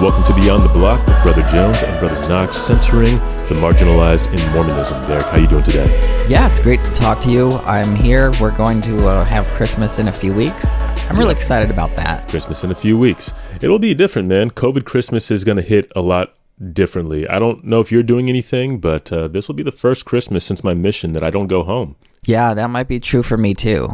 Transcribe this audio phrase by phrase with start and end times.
[0.00, 3.14] Welcome to Beyond the Block with Brother Jones and Brother Knox, centering
[3.46, 5.00] the marginalized in Mormonism.
[5.02, 5.86] Derek, how you doing today?
[6.28, 7.52] Yeah, it's great to talk to you.
[7.58, 8.32] I'm here.
[8.40, 10.74] We're going to uh, have Christmas in a few weeks.
[11.08, 12.28] I'm really excited about that.
[12.28, 13.32] Christmas in a few weeks.
[13.60, 14.50] It'll be different, man.
[14.50, 16.34] COVID Christmas is going to hit a lot
[16.72, 17.28] differently.
[17.28, 20.44] I don't know if you're doing anything, but uh, this will be the first Christmas
[20.44, 21.94] since my mission that I don't go home.
[22.26, 23.90] Yeah, that might be true for me too.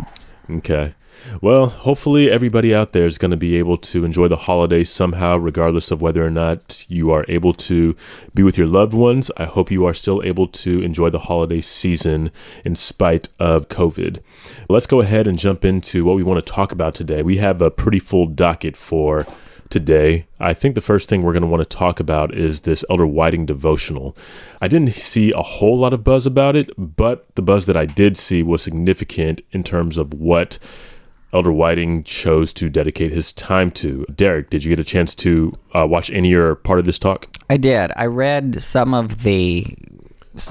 [0.48, 0.94] Okay.
[1.40, 5.36] Well, hopefully everybody out there is going to be able to enjoy the holiday somehow,
[5.36, 7.96] regardless of whether or not you are able to
[8.34, 9.30] be with your loved ones.
[9.36, 12.30] I hope you are still able to enjoy the holiday season
[12.64, 14.20] in spite of COVID.
[14.68, 17.22] Let's go ahead and jump into what we want to talk about today.
[17.22, 19.26] We have a pretty full docket for
[19.70, 20.26] today.
[20.40, 23.06] I think the first thing we're going to want to talk about is this Elder
[23.06, 24.16] Whiting devotional.
[24.60, 27.86] I didn't see a whole lot of buzz about it, but the buzz that I
[27.86, 30.58] did see was significant in terms of what
[31.32, 34.04] Elder Whiting chose to dedicate his time to.
[34.14, 37.36] Derek, did you get a chance to uh, watch any or part of this talk?
[37.48, 37.92] I did.
[37.96, 39.76] I read some of the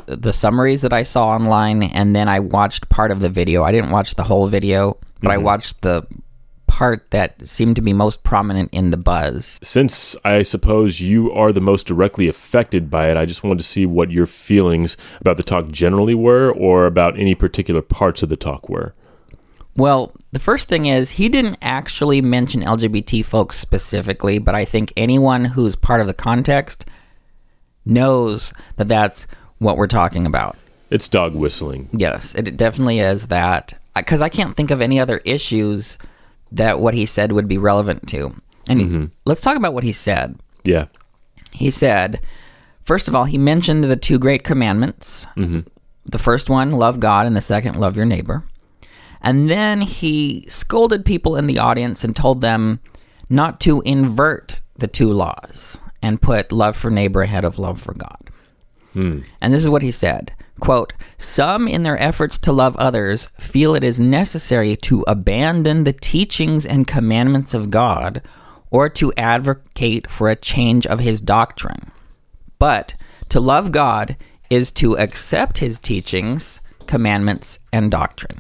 [0.06, 3.64] the summaries that I saw online, and then I watched part of the video.
[3.64, 6.06] I didn't watch the whole video, but I watched the
[6.68, 9.60] part that seemed to be most prominent in the buzz.
[9.64, 13.64] Since I suppose you are the most directly affected by it, I just wanted to
[13.64, 18.30] see what your feelings about the talk generally were, or about any particular parts of
[18.30, 18.94] the talk were.
[19.76, 24.94] Well, the first thing is he didn't actually mention LGBT folks specifically, but I think
[24.96, 26.86] anyone who's part of the context
[27.86, 30.58] knows that that's what we're talking about.
[30.90, 31.90] It's dog whistling.
[31.92, 33.74] Yes, it definitely is that.
[33.96, 35.98] Uh, because I can't think of any other issues
[36.52, 38.34] that what he said would be relevant to.
[38.68, 40.40] And he- let's talk about what he said.
[40.64, 40.86] Yeah.
[41.52, 42.22] He said,
[42.84, 45.26] first of all, he mentioned the two great commandments.
[45.36, 45.62] Mm-hmm.
[46.06, 48.44] The first one, love God, and the second, love your neighbor.
[49.22, 52.80] And then he scolded people in the audience and told them
[53.30, 57.94] not to invert the two laws and put love for neighbor ahead of love for
[57.94, 58.30] God.
[58.94, 59.20] Hmm.
[59.42, 63.76] And this is what he said quote, Some in their efforts to love others feel
[63.76, 68.22] it is necessary to abandon the teachings and commandments of God
[68.70, 71.92] or to advocate for a change of his doctrine.
[72.60, 72.96] But
[73.30, 74.18] to love God
[74.50, 78.40] is to accept his teachings, commandments, and doctrine.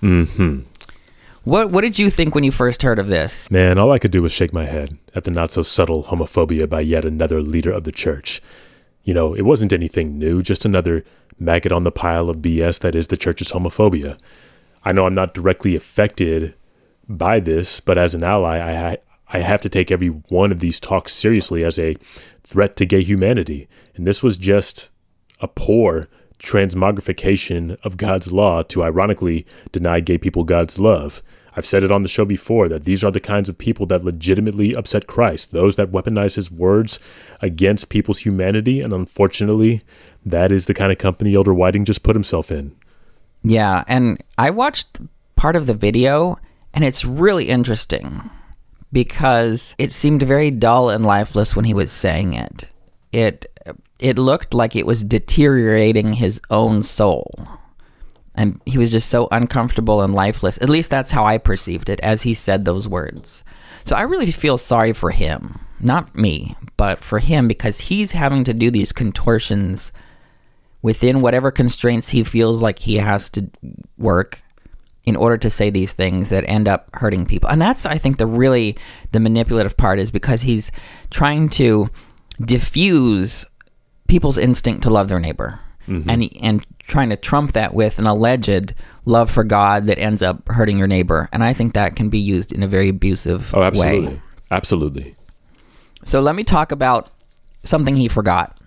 [0.00, 0.60] Hmm.
[1.44, 3.50] What what did you think when you first heard of this?
[3.50, 6.68] Man, all I could do was shake my head at the not so subtle homophobia
[6.68, 8.42] by yet another leader of the church.
[9.02, 11.04] You know, it wasn't anything new, just another
[11.38, 14.18] maggot on the pile of BS that is the church's homophobia.
[14.84, 16.54] I know I'm not directly affected
[17.08, 18.98] by this, but as an ally, I
[19.30, 21.96] I have to take every one of these talks seriously as a
[22.42, 23.68] threat to gay humanity.
[23.94, 24.90] And this was just
[25.40, 31.22] a poor transmogrification of God's law to ironically deny gay people God's love.
[31.56, 34.04] I've said it on the show before that these are the kinds of people that
[34.04, 37.00] legitimately upset Christ, those that weaponize his words
[37.40, 39.82] against people's humanity, and unfortunately,
[40.24, 42.76] that is the kind of company Elder Whiting just put himself in.
[43.42, 45.00] Yeah, and I watched
[45.34, 46.38] part of the video
[46.74, 48.30] and it's really interesting
[48.92, 52.68] because it seemed very dull and lifeless when he was saying it.
[53.12, 53.46] It
[53.98, 57.48] it looked like it was deteriorating his own soul.
[58.34, 60.58] And he was just so uncomfortable and lifeless.
[60.62, 63.42] At least that's how I perceived it as he said those words.
[63.84, 65.58] So I really feel sorry for him.
[65.80, 69.92] Not me, but for him because he's having to do these contortions
[70.82, 73.50] within whatever constraints he feels like he has to
[73.96, 74.42] work
[75.04, 77.48] in order to say these things that end up hurting people.
[77.48, 78.76] And that's I think the really
[79.12, 80.70] the manipulative part is because he's
[81.10, 81.88] trying to
[82.40, 83.46] diffuse
[84.08, 85.60] people's instinct to love their neighbor.
[85.86, 86.10] Mm-hmm.
[86.10, 88.74] And and trying to trump that with an alleged
[89.04, 91.28] love for God that ends up hurting your neighbor.
[91.32, 94.08] And I think that can be used in a very abusive Oh, absolutely.
[94.08, 94.22] way.
[94.50, 95.16] Absolutely.
[96.04, 97.10] So let me talk about
[97.62, 98.58] something he forgot.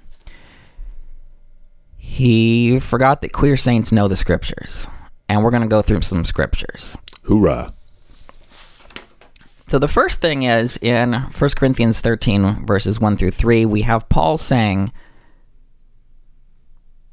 [1.98, 4.88] He forgot that queer saints know the scriptures.
[5.30, 6.98] And we're going to go through some scriptures.
[7.24, 7.74] Hoorah.
[9.68, 14.10] So the first thing is in 1 Corinthians 13, verses 1 through 3, we have
[14.10, 14.92] Paul saying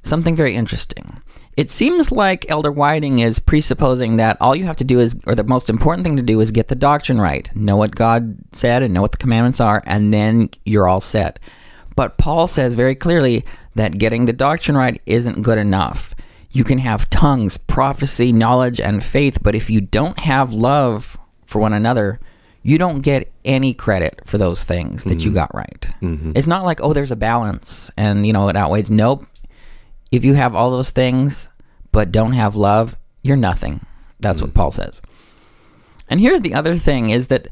[0.09, 1.21] something very interesting.
[1.57, 5.35] It seems like Elder Whiting is presupposing that all you have to do is, or
[5.35, 8.83] the most important thing to do is get the doctrine right, know what God said
[8.83, 11.41] and know what the commandments are, and then you're all set.
[11.97, 13.45] But Paul says very clearly
[13.75, 16.15] that getting the doctrine right isn't good enough.
[16.53, 21.59] You can have tongues, prophecy, knowledge, and faith, but if you don't have love for
[21.59, 22.21] one another,
[22.63, 25.39] you don't get any credit for those things that you mm-hmm.
[25.39, 25.89] got right.
[26.03, 26.33] Mm-hmm.
[26.37, 28.91] It's not like, oh, there's a balance and, you know, it outweighs.
[28.91, 29.25] Nope.
[30.11, 31.49] If you have all those things
[31.93, 33.85] but don't have love, you're nothing.
[34.21, 34.55] That's what mm.
[34.55, 35.03] Paul says.
[36.09, 37.49] And here's the other thing is that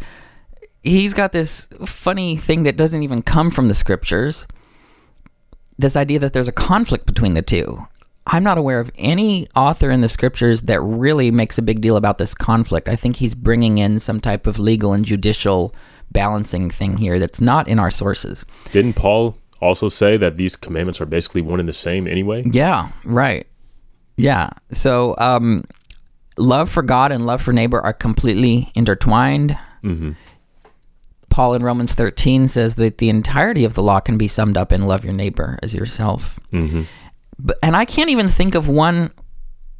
[0.82, 4.46] he's got this funny thing that doesn't even come from the scriptures.
[5.78, 7.86] This idea that there's a conflict between the two.
[8.26, 11.96] I'm not aware of any author in the scriptures that really makes a big deal
[11.96, 12.88] about this conflict.
[12.88, 15.72] I think he's bringing in some type of legal and judicial
[16.10, 18.44] balancing thing here that's not in our sources.
[18.72, 22.44] Didn't Paul also say that these commandments are basically one and the same anyway?
[22.50, 23.46] Yeah, right.
[24.16, 24.50] Yeah.
[24.72, 25.64] So, um,
[26.38, 29.58] love for God and love for neighbor are completely intertwined.
[29.82, 30.12] Mm-hmm.
[31.30, 34.72] Paul in Romans 13 says that the entirety of the law can be summed up
[34.72, 36.40] in love your neighbor as yourself.
[36.52, 36.82] Mm-hmm.
[37.38, 39.10] But, and I can't even think of one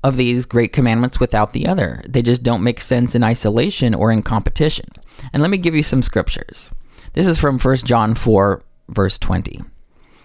[0.05, 2.02] of these great commandments without the other.
[2.06, 4.87] They just don't make sense in isolation or in competition.
[5.32, 6.70] And let me give you some scriptures.
[7.14, 9.62] This is from 1 John 4, verse 20.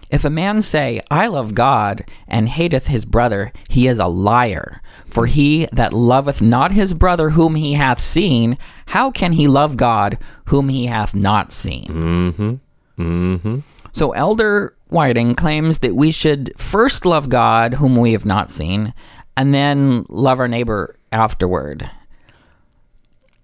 [0.10, 4.82] If a man say, I love God, and hateth his brother, he is a liar.
[5.06, 9.78] For he that loveth not his brother whom he hath seen, how can he love
[9.78, 11.86] God whom he hath not seen?
[11.86, 13.02] Mm-hmm.
[13.02, 13.60] Mm-hmm.
[13.94, 18.94] So Elder Whiting claims that we should first love God whom we have not seen,
[19.38, 21.90] and then love our neighbor afterward.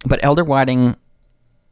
[0.04, 0.96] But Elder Whiting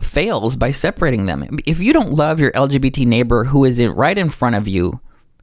[0.00, 1.58] fails by separating them.
[1.66, 5.00] If you don't love your LGBT neighbor who is right in front of you,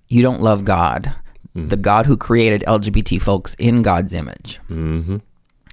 [0.07, 1.13] you don't love God,
[1.55, 4.59] the God who created LGBT folks in God's image.
[4.69, 5.17] Mm-hmm.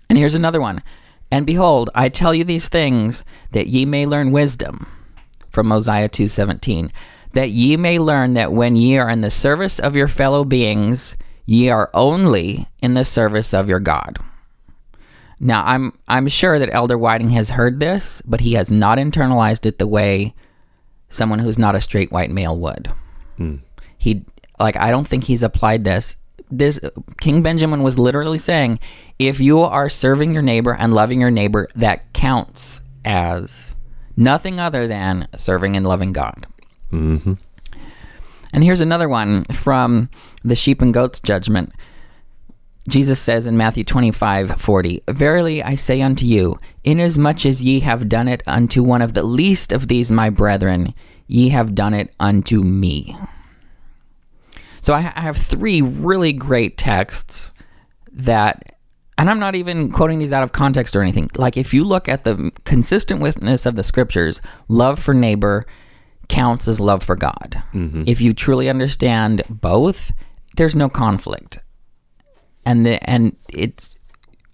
[0.08, 0.82] And here's another one.
[1.30, 4.86] And behold, I tell you these things that ye may learn wisdom
[5.48, 6.90] from Mosiah 2:17,
[7.32, 11.16] that ye may learn that when ye are in the service of your fellow beings,
[11.46, 14.18] ye are only in the service of your God.
[15.40, 19.64] Now, I'm I'm sure that Elder Whiting has heard this, but he has not internalized
[19.64, 20.34] it the way
[21.08, 22.92] someone who's not a straight white male would.
[23.96, 24.24] He
[24.58, 26.16] like I don't think he's applied this.
[26.50, 26.78] This
[27.20, 28.80] King Benjamin was literally saying,
[29.18, 33.74] if you are serving your neighbor and loving your neighbor, that counts as
[34.16, 36.46] nothing other than serving and loving God.
[36.92, 37.34] Mm-hmm.
[38.52, 40.10] And here's another one from
[40.44, 41.72] the sheep and goats judgment.
[42.88, 48.08] Jesus says in Matthew 25, 40, Verily I say unto you, inasmuch as ye have
[48.08, 50.94] done it unto one of the least of these my brethren,
[51.26, 53.16] ye have done it unto me.
[54.80, 57.52] So I I have three really great texts
[58.12, 58.76] that,
[59.18, 61.30] and I'm not even quoting these out of context or anything.
[61.36, 65.66] Like if you look at the consistent witness of the scriptures, love for neighbor
[66.28, 67.62] counts as love for God.
[67.74, 68.04] Mm-hmm.
[68.06, 70.12] If you truly understand both,
[70.56, 71.58] there's no conflict
[72.64, 73.96] and the and it's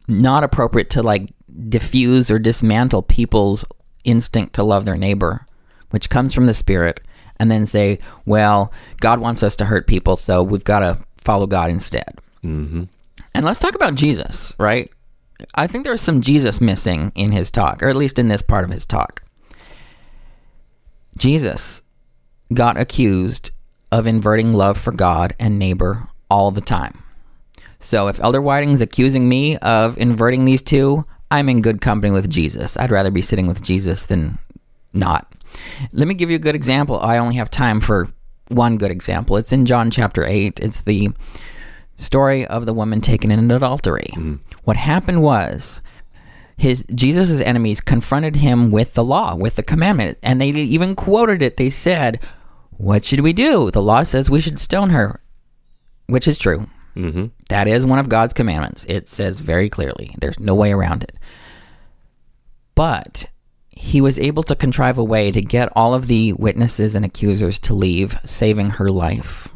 [0.08, 1.30] not appropriate to like
[1.68, 3.64] diffuse or dismantle people's
[4.04, 5.46] instinct to love their neighbor,
[5.90, 7.00] which comes from the spirit,
[7.38, 11.46] and then say, "Well, God wants us to hurt people, so we've got to follow
[11.46, 12.84] God instead." Mm-hmm.
[13.34, 14.90] And let's talk about Jesus, right?
[15.54, 18.64] I think there's some Jesus missing in his talk, or at least in this part
[18.64, 19.22] of his talk.
[21.18, 21.82] Jesus
[22.52, 23.50] got accused
[23.90, 27.02] of inverting love for God and neighbor all the time.
[27.78, 32.30] So if Elder Whiting's accusing me of inverting these two, I'm in good company with
[32.30, 32.76] Jesus.
[32.76, 34.38] I'd rather be sitting with Jesus than
[34.92, 35.32] not.
[35.92, 36.98] Let me give you a good example.
[37.00, 38.08] I only have time for
[38.48, 39.36] one good example.
[39.36, 40.60] It's in John chapter 8.
[40.60, 41.10] It's the
[41.96, 44.10] story of the woman taken in adultery.
[44.12, 44.36] Mm-hmm.
[44.64, 45.80] What happened was
[46.56, 51.42] his Jesus' enemies confronted him with the law, with the commandment, and they even quoted
[51.42, 51.56] it.
[51.56, 52.20] They said,
[52.70, 53.70] "What should we do?
[53.70, 55.20] The law says we should stone her,"
[56.06, 56.68] which is true.
[56.96, 57.26] Mm-hmm.
[57.50, 58.84] That is one of God's commandments.
[58.88, 60.14] It says very clearly.
[60.18, 61.12] There's no way around it.
[62.74, 63.26] But
[63.70, 67.58] he was able to contrive a way to get all of the witnesses and accusers
[67.60, 69.48] to leave, saving her life.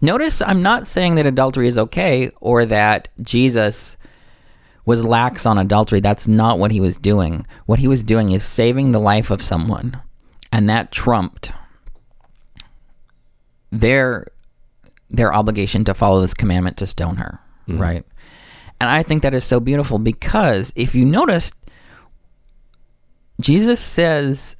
[0.00, 3.96] Notice I'm not saying that adultery is okay or that Jesus
[4.86, 6.00] was lax on adultery.
[6.00, 7.46] That's not what he was doing.
[7.66, 10.00] What he was doing is saving the life of someone,
[10.52, 11.50] and that trumped
[13.70, 14.26] their
[15.10, 17.80] their obligation to follow this commandment to stone her, mm-hmm.
[17.80, 18.04] right?
[18.80, 21.54] And I think that is so beautiful because if you noticed,
[23.40, 24.56] Jesus says,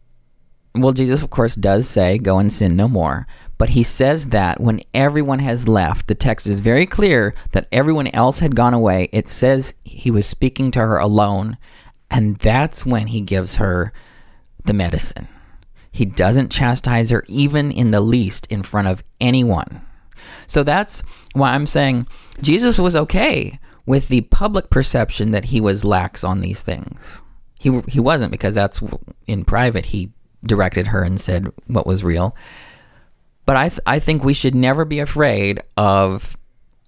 [0.75, 3.27] well, Jesus, of course, does say, go and sin no more.
[3.59, 8.09] But he says that when everyone has left, the text is very clear that everyone
[8.09, 9.09] else had gone away.
[9.13, 11.57] It says he was speaking to her alone.
[12.11, 13.93] And that's when he gives her
[14.65, 15.29] the medicine.
[15.91, 19.81] He doesn't chastise her even in the least in front of anyone.
[20.47, 22.07] So that's why I'm saying
[22.41, 27.23] Jesus was okay with the public perception that he was lax on these things.
[27.59, 28.81] He he wasn't because that's
[29.27, 30.11] in private he
[30.45, 32.37] directed her and said what was real.
[33.47, 36.37] But I th- I think we should never be afraid of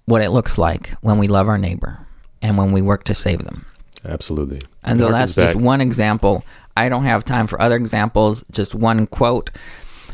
[0.07, 2.07] what it looks like when we love our neighbor
[2.43, 3.65] and when we work to save them.
[4.05, 4.61] Absolutely.
[4.85, 6.45] And so that's just one example.
[6.77, 8.45] I don't have time for other examples.
[8.51, 9.51] Just one quote.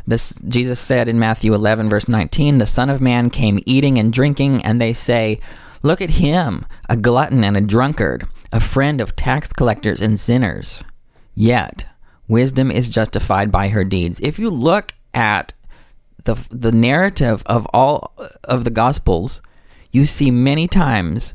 [0.06, 4.12] This Jesus said in Matthew 11 verse 19, "The Son of Man came eating and
[4.12, 5.38] drinking, and they say,
[5.82, 10.82] Look at him, a glutton and a drunkard, a friend of tax collectors and sinners.
[11.34, 11.86] Yet
[12.26, 15.52] wisdom is justified by her deeds." If you look at
[16.24, 18.12] the the narrative of all
[18.44, 19.40] of the gospels,
[19.90, 21.34] you see many times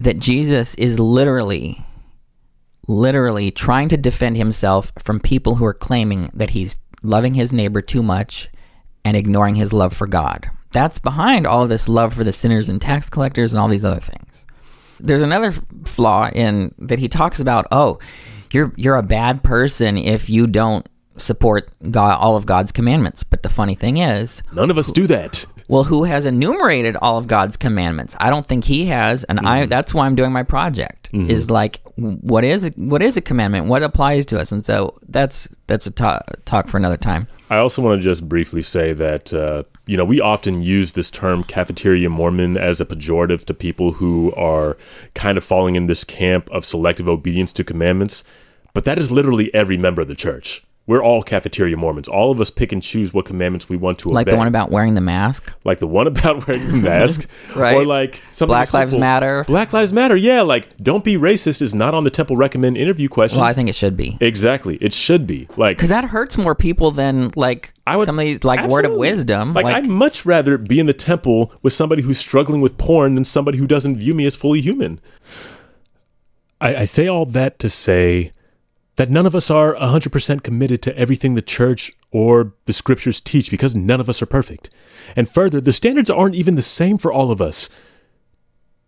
[0.00, 1.84] that Jesus is literally
[2.88, 7.80] literally trying to defend himself from people who are claiming that he's loving his neighbor
[7.80, 8.48] too much
[9.04, 10.50] and ignoring his love for God.
[10.72, 14.00] That's behind all this love for the sinners and tax collectors and all these other
[14.00, 14.44] things.
[14.98, 15.52] There's another
[15.84, 17.98] flaw in that he talks about, oh,
[18.52, 20.88] you're you're a bad person if you don't
[21.18, 23.22] support God, all of God's commandments.
[23.22, 25.46] But the funny thing is, None of us do that.
[25.68, 28.16] Well, who has enumerated all of God's commandments?
[28.20, 31.10] I don't think he has, and I that's why I'm doing my project.
[31.12, 33.66] Is like what is what is a commandment?
[33.66, 34.52] What applies to us?
[34.52, 37.26] And so that's that's a ta- talk for another time.
[37.48, 41.12] I also want to just briefly say that, uh, you know, we often use this
[41.12, 44.76] term cafeteria Mormon as a pejorative to people who are
[45.14, 48.24] kind of falling in this camp of selective obedience to commandments.
[48.74, 50.64] But that is literally every member of the church.
[50.88, 52.06] We're all cafeteria Mormons.
[52.06, 54.30] All of us pick and choose what commandments we want to Like obey.
[54.30, 55.52] Like the one about wearing the mask.
[55.64, 57.74] like the one about wearing the mask, Right.
[57.74, 59.44] Or like something Black as Lives Matter.
[59.48, 60.16] Black Lives Matter.
[60.16, 63.40] Yeah, like don't be racist is not on the temple recommend interview questions.
[63.40, 64.76] Well, I think it should be exactly.
[64.76, 68.24] It should be like because that hurts more people than like I would some of
[68.24, 69.10] these like word of absolutely.
[69.10, 69.54] wisdom.
[69.54, 73.24] Like, I'd much rather be in the temple with somebody who's struggling with porn than
[73.24, 75.00] somebody who doesn't view me as fully human.
[76.60, 78.32] I, I say all that to say
[78.96, 83.50] that none of us are 100% committed to everything the church or the scriptures teach
[83.50, 84.70] because none of us are perfect.
[85.14, 87.68] And further, the standards aren't even the same for all of us.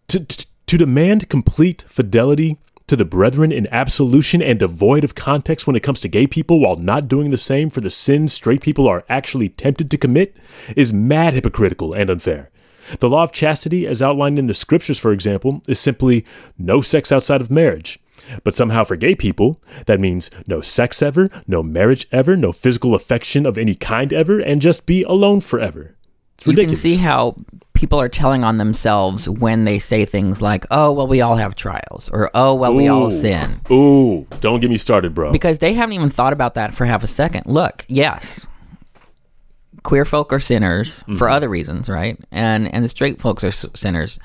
[0.08, 5.66] To, to, to demand complete fidelity to the brethren in absolution and devoid of context
[5.66, 8.62] when it comes to gay people while not doing the same for the sins straight
[8.62, 10.34] people are actually tempted to commit
[10.74, 12.50] is mad hypocritical and unfair.
[13.00, 16.24] The law of chastity, as outlined in the scriptures, for example, is simply
[16.56, 18.00] no sex outside of marriage.
[18.44, 22.94] But somehow for gay people, that means no sex ever, no marriage ever, no physical
[22.94, 25.94] affection of any kind ever, and just be alone forever.
[26.36, 27.34] It's you can see how
[27.74, 31.56] people are telling on themselves when they say things like, "Oh, well, we all have
[31.56, 35.32] trials," or "Oh, well, we all sin," Ooh, don't get me started, bro.
[35.32, 37.46] because they haven't even thought about that for half a second.
[37.46, 38.46] Look, yes,
[39.82, 41.16] queer folk are sinners Mm-hmm.
[41.16, 42.18] for other reasons, right?
[42.30, 44.18] And and the straight folks are s- sinners.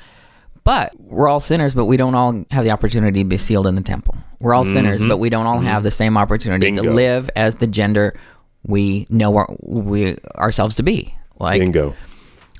[0.63, 3.75] But we're all sinners, but we don't all have the opportunity to be sealed in
[3.75, 4.15] the temple.
[4.39, 6.95] We're all sinners, but we don't all have the same opportunity to Mm-hmm.
[6.95, 8.17] Live as the gender
[8.65, 11.15] we know our, we ourselves to be.
[11.39, 11.95] Like Bingo.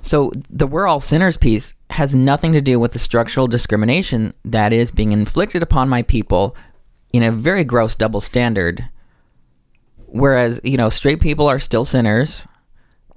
[0.01, 4.73] so the we're all sinners piece has nothing to do with the structural discrimination that
[4.73, 6.55] is being inflicted upon my people
[7.13, 8.89] in a very gross double standard.
[10.07, 12.47] Whereas, you know, straight people are still sinners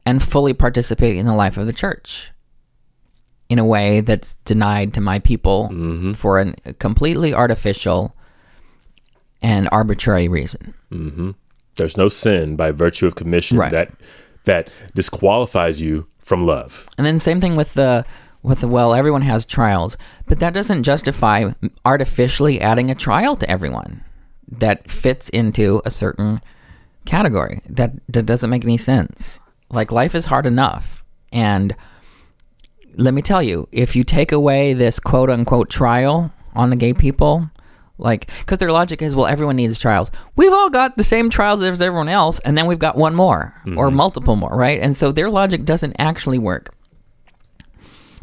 [0.04, 2.30] and fully participate in the life of the church
[3.48, 6.12] in a way that's denied to my people mm-hmm.
[6.12, 8.14] for an- a completely artificial
[9.42, 10.74] and arbitrary reason.
[10.90, 11.30] Mm-hmm.
[11.76, 13.70] There's no sin by virtue of commission Right.
[13.70, 13.92] that
[14.44, 16.88] that disqualifies you from love.
[16.96, 18.04] And then same thing with the
[18.42, 21.50] with the well, everyone has trials, but that doesn't justify
[21.84, 24.02] artificially adding a trial to everyone
[24.48, 26.40] that fits into a certain
[27.04, 27.60] category.
[27.68, 29.40] That that doesn't make any sense.
[29.68, 31.74] Like life is hard enough, and
[32.96, 36.90] let me tell you, if you take away this quote unquote trial on the gay
[36.90, 37.00] mm-hmm.
[37.00, 37.50] people,
[37.98, 40.10] like, because their logic is, well, everyone needs trials.
[40.34, 43.54] We've all got the same trials as everyone else, and then we've got one more
[43.64, 43.96] or mm-hmm.
[43.96, 44.80] multiple more, right?
[44.80, 46.74] And so their logic doesn't actually work.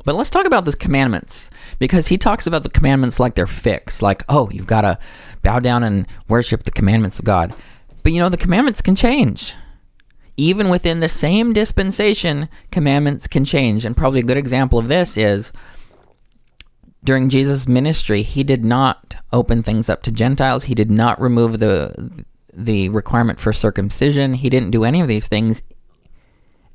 [0.06, 1.50] But let's talk about the commandments
[1.80, 4.02] because he talks about the commandments like they're fixed.
[4.02, 5.00] Like, oh, you've got to
[5.44, 7.56] bow down and worship the commandments of God.
[8.04, 9.54] But you know, the commandments can change.
[10.36, 13.86] Even within the same dispensation, commandments can change.
[13.86, 15.52] And probably a good example of this is
[17.04, 20.66] during Jesus' ministry, he did not open things up to Gentiles.
[20.66, 22.26] He did not remove the
[22.56, 24.36] the requirement for circumcision.
[24.36, 25.64] He didn't do any of these things.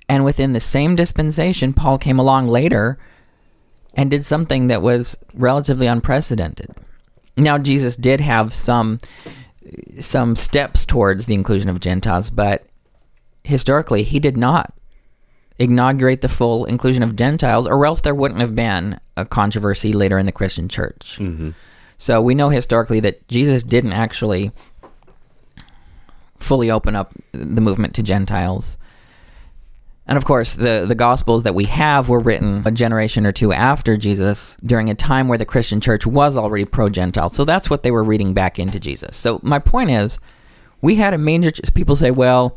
[0.08, 2.98] And within the same dispensation, Paul came along later
[3.94, 6.74] and did something that was relatively unprecedented.
[7.36, 8.98] Now, Jesus did have some
[10.00, 12.66] some steps towards the inclusion of Gentiles, but
[13.44, 14.72] historically, he did not
[15.58, 20.18] inaugurate the full inclusion of Gentiles, or else there wouldn't have been a controversy later
[20.18, 21.18] in the Christian church.
[21.20, 21.50] Mm-hmm.
[21.98, 24.52] So we know historically that Jesus didn't actually
[26.38, 28.78] fully open up the movement to Gentiles.
[30.06, 33.52] And of course, the, the Gospels that we have were written a generation or two
[33.52, 37.28] after Jesus during a time where the Christian church was already pro Gentile.
[37.28, 39.16] So that's what they were reading back into Jesus.
[39.16, 40.18] So my point is
[40.80, 41.50] We had a major.
[41.74, 42.56] People say, well,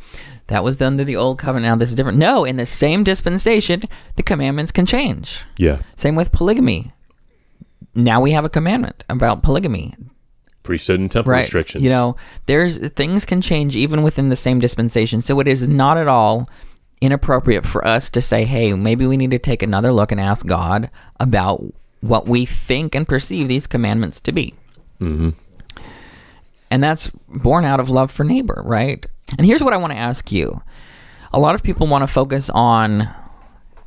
[0.52, 1.72] that was under the old covenant.
[1.72, 2.18] Now this is different.
[2.18, 3.84] No, in the same dispensation,
[4.18, 5.46] the commandments can change.
[5.58, 5.80] Yeah.
[5.96, 6.92] Same with polygamy.
[7.96, 9.96] Now we have a commandment about polygamy.
[10.64, 11.40] Priesthood and temple Right.
[11.40, 11.86] restrictions.
[11.86, 12.18] You know,
[12.48, 15.22] there's things can change even within the same dispensation.
[15.22, 16.50] So it is not at all
[17.00, 20.46] inappropriate for us to say, hey, maybe we need to take another look and ask
[20.46, 21.64] God about
[22.02, 24.54] what we think and perceive these commandments to be.
[25.00, 25.30] Mm-hmm.
[26.70, 29.06] And that's born out of love for neighbor, right?
[29.38, 30.62] And here's what I want to ask you.
[31.34, 33.10] A lot of people want to focus on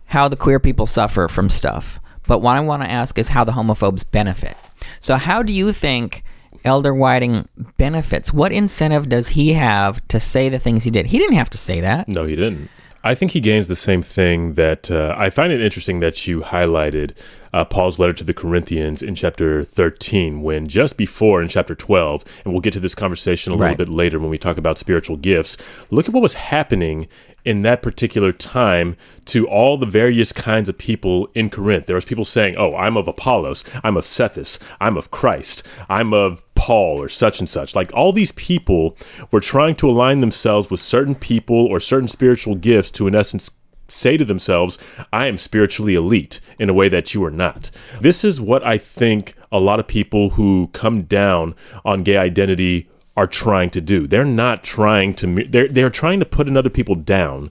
[0.07, 2.01] how the queer people suffer from stuff.
[2.27, 4.57] But what I want to ask is how the homophobes benefit.
[5.01, 6.23] So, how do you think
[6.65, 8.33] Elder Whiting benefits?
[8.33, 11.07] What incentive does he have to say the things he did?
[11.07, 12.09] He didn't have to say that.
[12.09, 12.71] No, he didn't.
[13.03, 16.41] I think he gains the same thing that uh, I find it interesting that you
[16.41, 17.15] highlighted
[17.55, 22.25] uh, Paul's letter to the Corinthians in chapter 13, when just before in chapter 12,
[22.45, 23.79] and we'll get to this conversation a little Right.
[23.79, 25.57] bit later when we talk about spiritual gifts,
[25.89, 27.07] look at what was happening
[27.45, 28.97] in that particular time
[29.27, 31.87] to all the various kinds of people in Corinth.
[31.87, 36.13] There was people saying, "Oh, I'm of Apollos, I'm of Cephas, I'm of Christ, I'm
[36.13, 38.97] of Paul or such and such." Like all these people
[39.31, 43.51] were trying to align themselves with certain people or certain spiritual gifts to in essence
[43.95, 44.79] say to themselves,
[45.13, 47.71] I am spiritually elite in a way that you are not.
[48.01, 52.89] This is what I think a lot of people who come down on gay identity
[53.17, 54.07] are trying to do.
[54.07, 57.51] They're not trying to they're they're trying to put another people down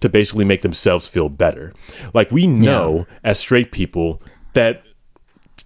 [0.00, 1.72] to basically make themselves feel better.
[2.12, 4.20] Like we know as straight people
[4.54, 4.82] that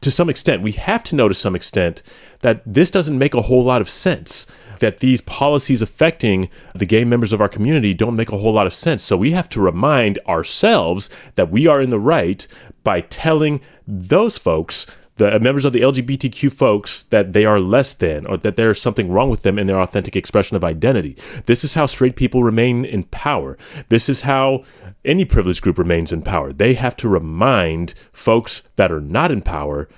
[0.01, 2.03] to some extent, we have to know to some extent
[2.41, 4.47] that this doesn't make a whole lot of sense.
[4.81, 8.67] That these policies affecting the gay members of our community don't make a whole lot
[8.67, 9.03] of sense.
[9.03, 12.47] So we have to remind ourselves that we are in the right
[12.83, 18.25] by telling those folks, the members of the LGBTQ folks, that they are less than
[18.27, 21.17] or that there's something wrong with them in their authentic expression of identity.
[21.45, 23.59] This is how straight people remain in power.
[23.91, 24.65] This is how
[25.05, 26.53] any privileged group remains in power.
[26.53, 29.89] They have to remind folks that are not in power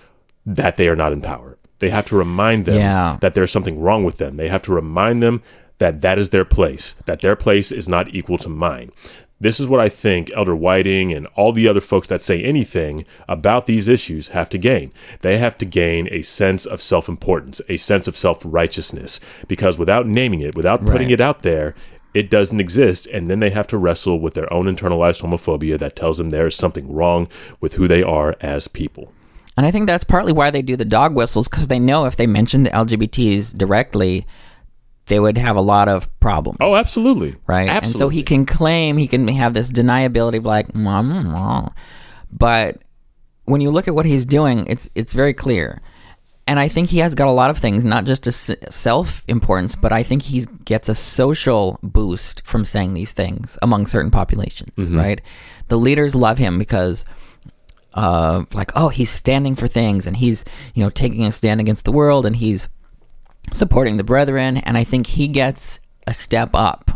[0.44, 1.51] that they are not in power.
[1.82, 3.16] They have to remind them Yeah.
[3.20, 4.36] that there's something wrong with them.
[4.36, 5.42] They have to remind them
[5.78, 8.92] that that is their place, that their place is not equal to mine.
[9.40, 13.04] This is what I think Elder Whiting and all the other folks that say anything
[13.28, 14.92] about these issues have to gain.
[15.22, 19.18] They have to gain a sense of self importance, a sense of self righteousness,
[19.48, 21.14] because without naming it, without putting Right.
[21.18, 21.74] it out there,
[22.14, 23.08] it doesn't exist.
[23.12, 26.46] And then they have to wrestle with their own internalized homophobia that tells them there
[26.46, 27.26] is something wrong
[27.60, 29.10] with who they are as people.
[29.56, 32.16] And I think that's partly why they do the dog whistles because they know if
[32.16, 34.26] they mention the LGBTs directly,
[35.06, 36.56] they would have a lot of problems.
[36.60, 37.36] Oh, absolutely.
[37.46, 37.68] right?
[37.68, 37.88] Absolutely.
[37.92, 41.72] And so he can claim he can have this deniability of like, "Mm,
[42.32, 42.82] but
[43.44, 45.82] when you look at what he's doing, it's it's very clear.
[46.46, 49.76] And I think he has got a lot of things, not just a self importance,
[49.76, 54.70] but I think he gets a social boost from saying these things among certain populations,
[54.76, 54.96] Mm-hmm.
[54.96, 55.20] right?
[55.68, 57.04] The leaders love him because
[57.94, 61.84] uh, like, oh, he's standing for things and he's, you know, taking a stand against
[61.84, 62.68] the world and he's
[63.52, 64.58] supporting the brethren.
[64.58, 66.90] And I think he gets a step up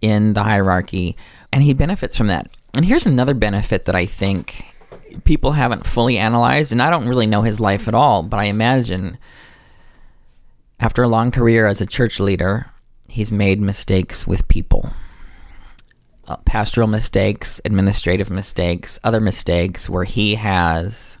[0.00, 1.16] in the hierarchy
[1.52, 2.48] and he benefits from that.
[2.74, 4.74] And here's another benefit that I think
[5.24, 6.72] people haven't fully analyzed.
[6.72, 9.18] And I don't really know his life at all, but I imagine
[10.78, 12.70] after a long career as a church leader,
[13.08, 14.92] he's made mistakes with people
[16.30, 21.18] Uh, pastoral mistakes, administrative mistakes, other mistakes where he has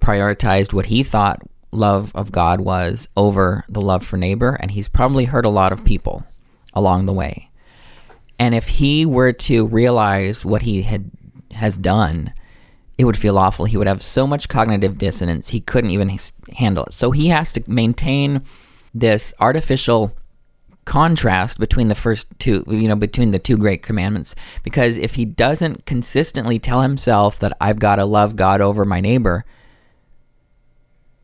[0.00, 4.88] prioritized what he thought love of God was over the love for neighbor, and he's
[4.88, 6.26] probably hurt a lot of people
[6.74, 7.50] along the way.
[8.36, 11.12] And if he were to realize what he had
[11.52, 12.34] has done,
[12.98, 13.66] it would feel awful.
[13.66, 16.18] He would have so much cognitive dissonance he couldn't even
[16.56, 16.94] handle it.
[16.94, 18.42] So he has to maintain
[18.92, 20.16] this artificial
[20.84, 24.34] contrast between the first two, you know, between the two great commandments.
[24.62, 29.00] Because if he doesn't consistently tell himself that I've got to love God over my
[29.00, 29.44] neighbor,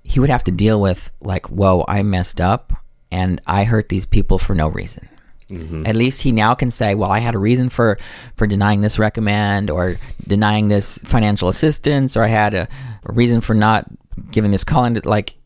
[0.03, 2.73] he would have to deal with, like, whoa, I messed up
[3.11, 5.09] and I hurt these people for no reason.
[5.51, 5.87] Mm-hmm.
[5.87, 7.99] At least he now can say, "Well, I had a reason for
[8.37, 12.68] for denying this recommend or denying this financial assistance, or I had a,
[13.05, 13.87] a reason for not
[14.31, 15.37] giving this call." And like,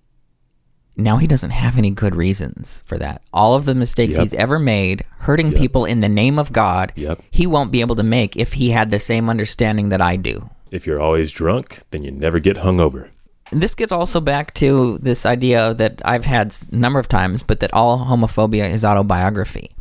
[0.97, 3.23] now he doesn't have any good reasons for that.
[3.33, 4.23] All of the mistakes Yep.
[4.23, 7.23] he's ever made, hurting people in the name of God, Yep.
[7.31, 10.49] he won't be able to make if he had the same understanding that I do.
[10.71, 13.09] If you're always drunk, then you never get hungover.
[13.51, 17.43] And this gets also back to this idea that I've had a number of times,
[17.43, 19.73] but that all homophobia is autobiography.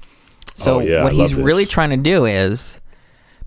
[0.56, 2.81] So Oh, yeah, what he's really trying to do is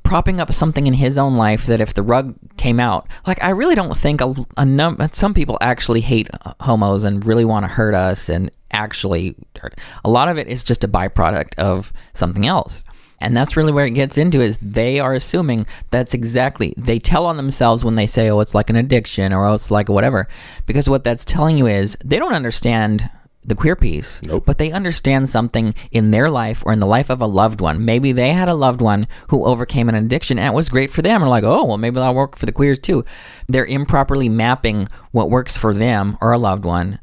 [0.04, 3.50] propping up something in his own life that if the rug came out, like I
[3.50, 6.28] really don't think a, a num- some people actually hate
[6.60, 9.78] homos and really want to hurt us and actually dirt.
[10.04, 12.84] A lot of it is just a byproduct of something else.
[13.20, 17.24] And that's really where it gets into is they are assuming that's exactly they tell
[17.24, 20.28] on themselves when they say, oh, it's like an addiction or oh, it's like whatever.
[20.66, 23.08] Because what that's telling you is they don't understand
[23.44, 24.44] the queer piece, Nope.
[24.46, 27.85] but they understand something in their life or in the life of a loved one.
[27.85, 31.02] Maybe they had a loved one who overcame an addiction and it was great for
[31.02, 31.22] them.
[31.22, 33.04] Or like, oh, well, maybe that'll work for the queers too.
[33.48, 36.98] They're improperly mapping what works for them or a loved one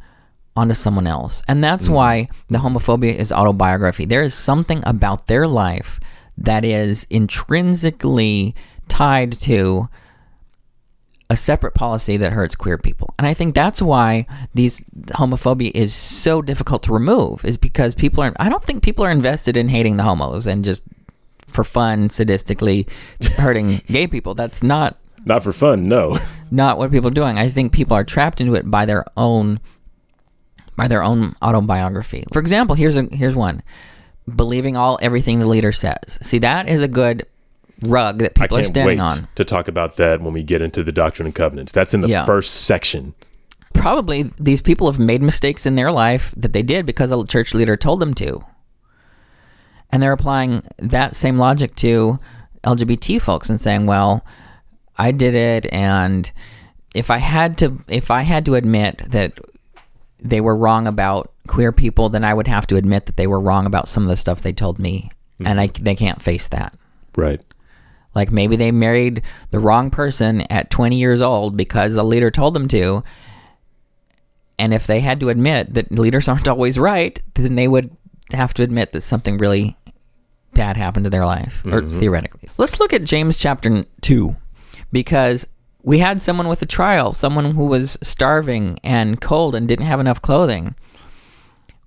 [0.56, 1.42] onto someone else.
[1.48, 1.94] And that's mm.
[1.94, 4.06] why the homophobia is autobiography.
[4.06, 6.00] There is something about their life
[6.38, 8.56] that is intrinsically
[8.88, 9.90] tied to
[11.32, 13.14] a separate policy that hurts queer people.
[13.18, 18.22] And I think that's why these homophobia is so difficult to remove is because people
[18.22, 20.84] are I don't think people are invested in hating the homos and just
[21.48, 22.86] for fun sadistically
[23.38, 24.34] hurting gay people.
[24.36, 26.20] That's not Not for fun, no.
[26.52, 27.40] not what people are doing.
[27.40, 29.62] I think people are trapped into it by their own
[30.76, 32.26] by their own autobiography.
[32.34, 33.64] For example, here's a here's one.
[34.36, 36.20] Believing all everything the leader says.
[36.22, 37.26] See, that is a good
[37.84, 39.28] rug that people are can't standing wait on.
[39.36, 41.72] to talk about that when we get into the Doctrine and Covenants.
[41.72, 42.26] That's in the Yeah.
[42.26, 43.14] first section.
[43.74, 47.54] Probably these people have made mistakes in their life that they did because a church
[47.54, 48.44] leader told them to.
[49.92, 52.20] And they're applying that same logic to
[52.64, 54.26] LGBT folks and saying, "Well,
[54.98, 56.32] I did it and
[56.94, 59.40] if I had to if I had to admit that
[60.20, 63.40] they were wrong about queer people, then I would have to admit that they were
[63.40, 65.60] wrong about some of the stuff they told me, and mm-hmm.
[65.60, 66.76] I they can't face that.
[67.16, 67.42] Right.
[68.14, 69.22] Like maybe they married
[69.52, 73.04] the wrong person at 20 years old because the leader told them to.
[74.60, 77.96] And if they had to admit that leaders aren't always right, then they would
[78.32, 79.78] have to admit that something really
[80.54, 82.00] bad happened to their life, or mm-hmm.
[82.00, 82.50] theoretically.
[82.58, 84.36] Let's look at James chapter 2
[84.92, 85.48] because
[85.84, 90.00] we had someone with a trial, someone who was starving and cold and didn't have
[90.00, 90.76] enough clothing.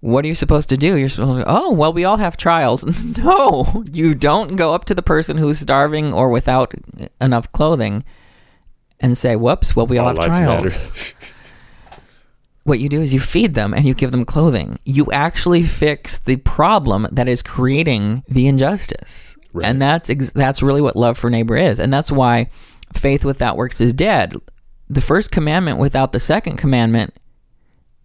[0.05, 0.97] What are you supposed to do?
[0.97, 2.85] You're supposed to, oh, well, we all have trials.
[3.17, 6.75] no, you don't go up to the person who's starving or without
[7.23, 8.05] enough clothing
[9.01, 11.15] and say, whoops, well, we all, All have trials.
[12.65, 14.79] What you do is you feed them and you give them clothing.
[14.87, 19.37] You actually fix the problem that is creating the injustice.
[19.53, 19.67] Right.
[19.67, 21.79] And that's ex- that's really what love for neighbor is.
[21.79, 22.49] And that's why
[22.95, 24.35] faith without works is dead.
[24.89, 27.13] The first commandment without the second commandment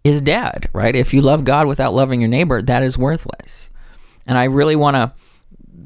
[0.03, 0.95] is dead, right?
[0.95, 3.69] If you love God without loving your neighbor, that is worthless.
[4.27, 5.13] And I really want to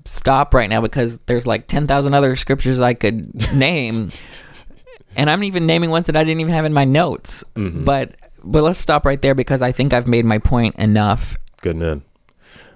[0.06, 4.10] stop right now because there's like 10,000 other scriptures I could name.
[5.16, 7.44] and I'm even naming ones that I didn't even have in my notes.
[7.56, 7.84] Mm-hmm.
[7.86, 11.38] But but let's stop right there because I think I've made my point enough.
[11.62, 12.04] Good man.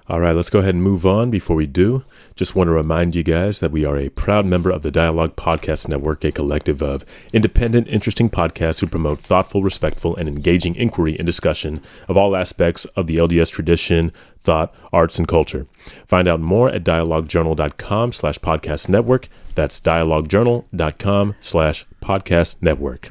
[0.08, 1.30] All right, let's go ahead and move on.
[1.30, 2.02] Before we do,
[2.34, 5.36] just want to remind you guys that we are a proud member of the Dialogue
[5.36, 11.14] Podcast Network, a collective of independent, interesting podcasts who promote thoughtful, respectful, and engaging inquiry
[11.18, 15.66] and discussion of all aspects of the LDS tradition, thought, arts, and culture.
[16.06, 19.28] Find out more at dialoguejournal.com slash podcast network.
[19.54, 23.10] That's dialoguejournal.com slash podcast network.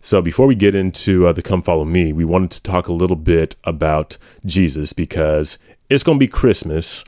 [0.00, 2.92] So before we get into uh, the Come Follow Me, we wanted to talk a
[2.92, 7.04] little bit about Jesus because it's going to be Christmas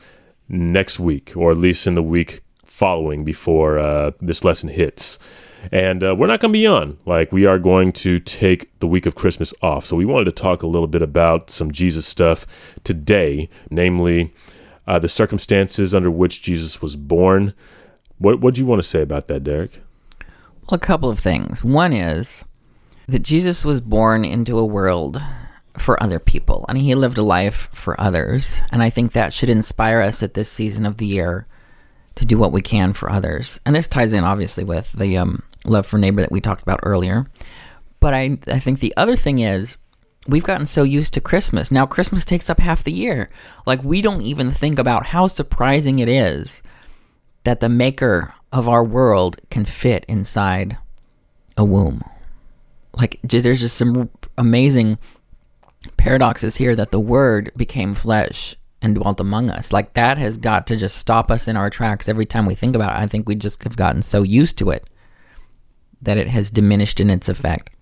[0.49, 5.19] next week, or at least in the week following before uh, this lesson hits.
[5.71, 6.97] And uh, we're not going to be on.
[7.05, 9.85] Like, we are going to take the week of Christmas off.
[9.85, 12.47] So we wanted to talk a little bit about some Jesus stuff
[12.83, 14.33] today, namely
[14.87, 17.53] uh, the circumstances under which Jesus was born.
[18.17, 19.81] What what do you want to say about that, Derek?
[20.67, 21.63] Well, a couple of things.
[21.63, 22.43] One is
[23.07, 25.21] that Jesus was born into a world
[25.77, 28.59] for other people, and he lived a life for others.
[28.71, 31.47] And I think that should inspire us at this season of the year
[32.15, 33.59] to do what we can for others.
[33.65, 36.81] And this ties in obviously with the um, love for neighbor that we talked about
[36.83, 37.27] earlier.
[37.99, 39.77] But I, I think the other thing is
[40.27, 41.71] we've gotten so used to Christmas.
[41.71, 43.29] Now Christmas takes up half the year.
[43.65, 46.61] Like we don't even think about how surprising it is
[47.43, 50.77] that the maker of our world can fit inside
[51.57, 52.03] a womb.
[52.93, 54.97] Like there's just some amazing
[55.97, 59.71] paradoxes here that the word became flesh and dwelt among us.
[59.71, 62.75] Like that has got to just stop us in our tracks every time we think
[62.75, 63.01] about it.
[63.01, 64.89] I think we just have gotten so used to it
[66.01, 67.75] that it has diminished in its effect.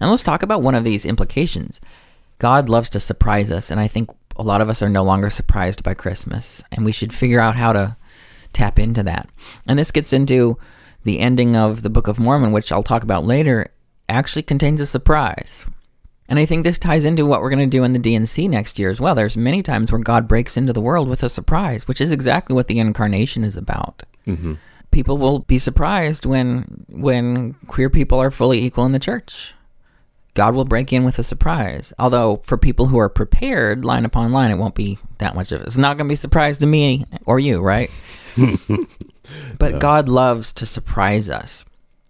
[0.00, 1.80] And let's talk about one of these implications.
[2.38, 5.28] God loves to surprise us, and I think a lot of us are no longer
[5.28, 7.96] surprised by Christmas, and we should figure out how to
[8.52, 9.28] tap into that.
[9.66, 10.56] And this gets into
[11.04, 13.68] the ending of the Book of Mormon, which I'll talk about later,
[14.08, 15.66] actually contains a surprise.
[16.30, 18.78] And I think this ties into what we're going to do in the D&C next
[18.78, 19.16] year as well.
[19.16, 22.54] There's many times where God breaks into the world with a surprise, which is exactly
[22.54, 24.04] what the incarnation is about.
[24.28, 24.54] Mm-hmm.
[24.92, 29.54] People will be surprised when when queer people are fully equal in the church.
[30.34, 31.92] God will break in with a surprise.
[31.98, 35.60] Although for people who are prepared, line upon line, it won't be that much of
[35.60, 35.66] it.
[35.66, 37.90] It's not going to be a surprise to me or you, right?
[39.58, 41.64] but God loves to surprise us.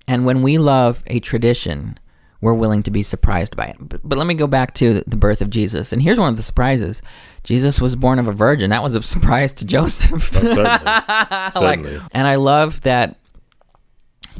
[0.06, 1.98] And when we love a tradition,
[2.40, 3.76] we're willing to be surprised by it.
[3.78, 5.92] But, but let me go back to the birth of Jesus.
[5.92, 7.02] And here's one of the surprises
[7.44, 8.70] Jesus was born of a virgin.
[8.70, 10.12] That was a surprise to Joseph.
[10.36, 10.64] Oh, certainly.
[10.84, 11.98] like, Certainly.
[12.12, 13.16] and I love that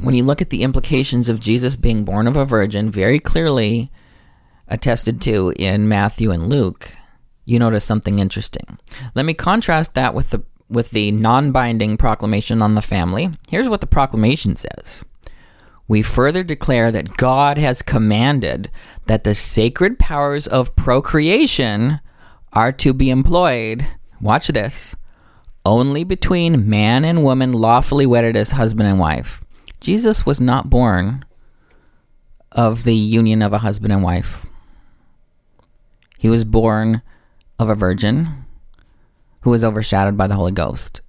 [0.01, 3.91] when you look at the implications of Jesus being born of a virgin, very clearly
[4.67, 6.93] attested to in Matthew and Luke,
[7.45, 8.79] you notice something interesting.
[9.13, 13.29] Let me contrast that with the with the non-binding proclamation on the family.
[13.49, 15.03] Here's what the proclamation says.
[15.91, 18.71] We further declare that God has commanded
[19.07, 21.99] that the sacred powers of procreation
[22.53, 23.85] are to be employed.
[24.21, 24.95] Watch this
[25.65, 29.43] only between man and woman lawfully wedded as husband and wife.
[29.81, 31.25] Jesus was not born
[32.53, 34.45] of the union of a husband and wife.
[36.17, 37.01] He was born
[37.59, 38.45] of a virgin
[39.41, 41.01] who was overshadowed by the Holy Ghost.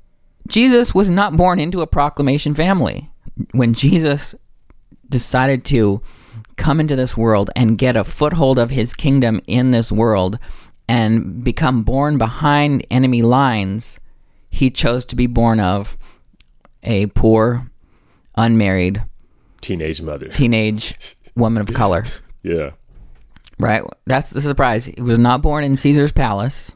[0.49, 3.13] Jesus was not born into a proclamation family.
[3.53, 4.35] When Jesus
[5.13, 6.03] decided to
[6.57, 10.39] come into this world and get a foothold of his kingdom in this world
[10.89, 14.01] and become born behind enemy lines,
[14.51, 15.97] he chose to be born of
[16.83, 17.71] a poor,
[18.37, 19.05] unmarried,
[19.61, 20.29] Teenage mother.
[20.35, 22.05] teenage woman of color.
[22.43, 22.71] yeah.
[23.59, 23.83] Right?
[24.07, 24.87] That's the surprise.
[24.87, 26.73] He was not born in Caesar's palace,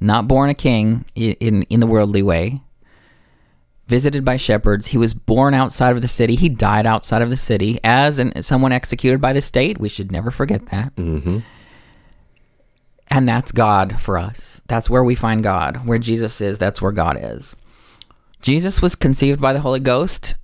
[0.00, 2.62] not born a king in, in the worldly way.
[3.86, 6.34] Visited by shepherds, he was born outside of the city.
[6.34, 9.78] He died outside of the city as an, someone executed by the state.
[9.78, 10.92] We should never forget that.
[10.96, 11.38] hmm
[13.08, 14.60] And that's God for us.
[14.66, 15.86] That's where we find God.
[15.86, 17.54] Where Jesus is, that's where God is.
[18.42, 20.34] Jesus was conceived by the Holy Ghost.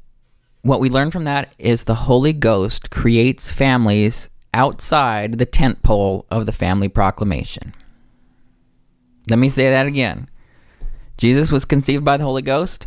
[0.62, 6.26] What we learn from that is the Holy Ghost creates families outside the tent pole
[6.30, 7.74] of the family proclamation.
[9.28, 10.28] Let me say that again.
[11.18, 12.86] Jesus was conceived by the Holy Ghost.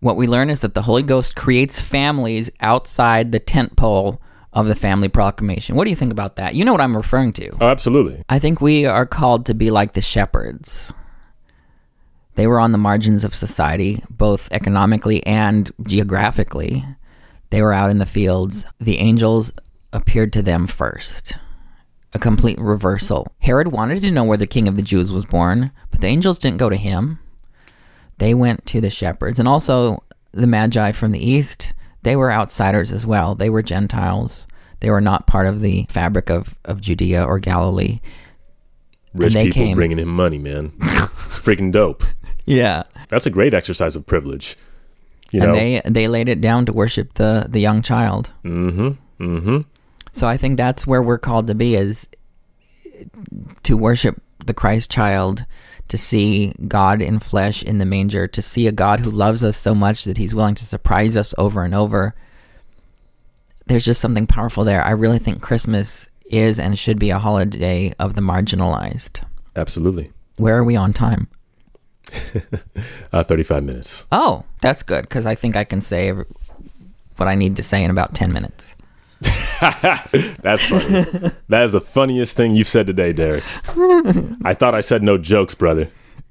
[0.00, 4.20] What we learn is that the Holy Ghost creates families outside the tent pole
[4.52, 5.76] of the family proclamation.
[5.76, 6.54] What do you think about that?
[6.54, 7.50] You know what I'm referring to.
[7.60, 8.24] Oh, absolutely.
[8.28, 10.92] I think we are called to be like the shepherds.
[12.34, 16.84] They were on the margins of society, both economically and geographically.
[17.50, 18.64] They were out in the fields.
[18.80, 19.52] The angels
[19.92, 21.36] appeared to them first.
[22.14, 23.26] A complete reversal.
[23.40, 26.38] Herod wanted to know where the king of the Jews was born, but the angels
[26.38, 27.18] didn't go to him.
[28.20, 29.38] They went to the shepherds.
[29.38, 33.34] And also, the Magi from the east, they were outsiders as well.
[33.34, 34.46] They were Gentiles.
[34.80, 38.00] They were not part of the fabric of, of Judea or Galilee.
[39.14, 39.74] Rich they people came.
[39.74, 40.72] bringing him money, man.
[40.80, 42.04] it's freaking dope.
[42.46, 42.82] Yeah.
[43.10, 44.56] That's a great exercise of privilege.
[45.30, 45.54] You know.
[45.54, 48.32] and they they laid it down to worship the the young child.
[48.44, 48.88] mm-hmm.
[49.22, 49.58] Mm-hmm.
[50.12, 52.08] So I think that's where we're called to be is
[53.62, 55.44] to worship the Christ child,
[55.90, 59.56] to see God in flesh in the manger, to see a God who loves us
[59.56, 62.14] so much that he's willing to surprise us over and over.
[63.66, 64.82] There's just something powerful there.
[64.82, 69.22] I really think Christmas is and should be a holiday of the marginalized.
[69.56, 70.10] Absolutely.
[70.36, 71.28] Where are we on time?
[73.12, 74.06] Uh, 35 minutes.
[74.12, 77.90] Oh, that's good because I think I can say what I need to say in
[77.90, 78.72] about 10 minutes.
[80.40, 81.32] That's funny.
[81.48, 83.44] that is the funniest thing you've said today, Derek.
[84.44, 85.90] I thought I said no jokes, brother.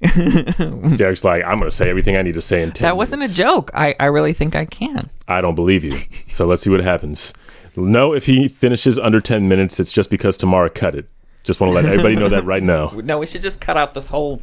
[0.96, 3.22] Derek's like, I'm going to say everything I need to say in 10 That wasn't
[3.22, 3.70] a joke.
[3.74, 5.10] I, I really think I can.
[5.28, 5.98] I don't believe you.
[6.32, 7.34] So let's see what happens.
[7.76, 11.08] No, if he finishes under 10 minutes, it's just because Tamara cut it.
[11.44, 12.88] Just want to let everybody know that right now.
[13.04, 14.42] No, we should just cut out this whole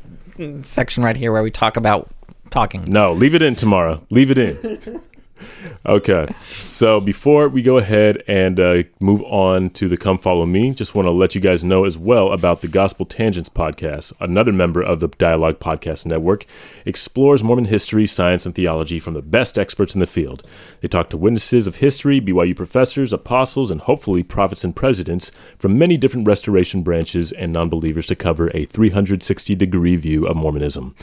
[0.62, 2.10] section right here where we talk about
[2.50, 2.84] talking.
[2.88, 4.02] No, leave it in Tamara.
[4.10, 5.02] Leave it in.
[5.86, 6.28] Okay.
[6.70, 10.96] So before we go ahead and uh, move on to the Come Follow Me, just
[10.96, 14.14] want to let you guys know as well about the Gospel Tangents podcast.
[14.20, 16.46] Another member of the Dialogue Podcast Network
[16.86, 20.44] explores Mormon history, science, and theology from the best experts in the field.
[20.82, 25.78] They talk to witnesses of history, BYU professors, apostles, and hopefully prophets and presidents from
[25.78, 30.96] many different restoration branches and non believers to cover a 360 degree view of Mormonism.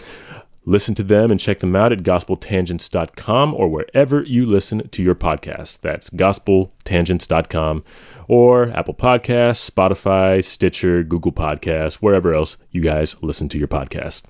[0.66, 5.14] Listen to them and check them out at gospeltangents.com or wherever you listen to your
[5.14, 5.82] podcast.
[5.82, 7.84] That's gospeltangents.com
[8.28, 14.24] or Apple Podcasts, Spotify, Stitcher, Google Podcasts, wherever else you guys listen to your podcast.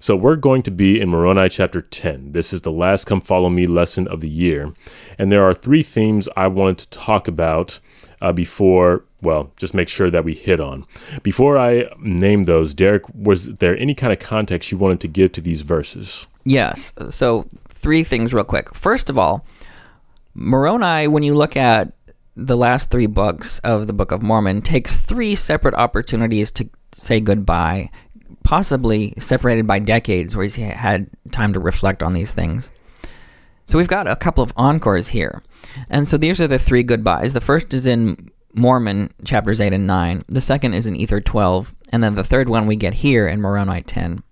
[0.00, 2.32] So we're going to be in Moroni chapter 10.
[2.32, 4.72] This is the last Come Follow Me lesson of the year.
[5.18, 7.80] And there are three themes I wanted to talk about
[8.24, 10.84] uh, before, well, just make sure that we hit on.
[11.22, 15.32] Before I name those, Derek, was there any kind of context you wanted to give
[15.32, 16.26] to these verses?
[16.42, 16.94] Yes.
[17.10, 18.74] So, three things real quick.
[18.74, 19.44] First of all,
[20.34, 21.92] Moroni, when you look at
[22.34, 27.20] the last three books of the Book of Mormon takes three separate opportunities to say
[27.20, 27.90] goodbye,
[28.42, 32.70] possibly separated by decades where he's had time to reflect on these things.
[33.66, 35.42] So we've got a couple of encores here.
[35.88, 37.32] And so these are the three goodbyes.
[37.32, 40.24] The first is in Mormon chapters 8 and 9.
[40.28, 41.74] The second is in Ether 12.
[41.92, 44.22] And then the third one we get here in Moroni 10.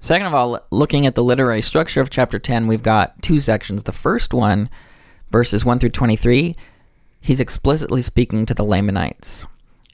[0.00, 3.82] Second of all, looking at the literary structure of chapter 10, we've got two sections.
[3.82, 4.70] The first one,
[5.30, 6.54] verses 1 through 23,
[7.20, 9.46] he's explicitly speaking to the Lamanites.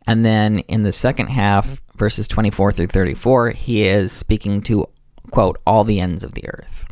[0.07, 4.87] And then in the second half, verses 24 through 34, he is speaking to,
[5.31, 6.85] quote, all the ends of the earth.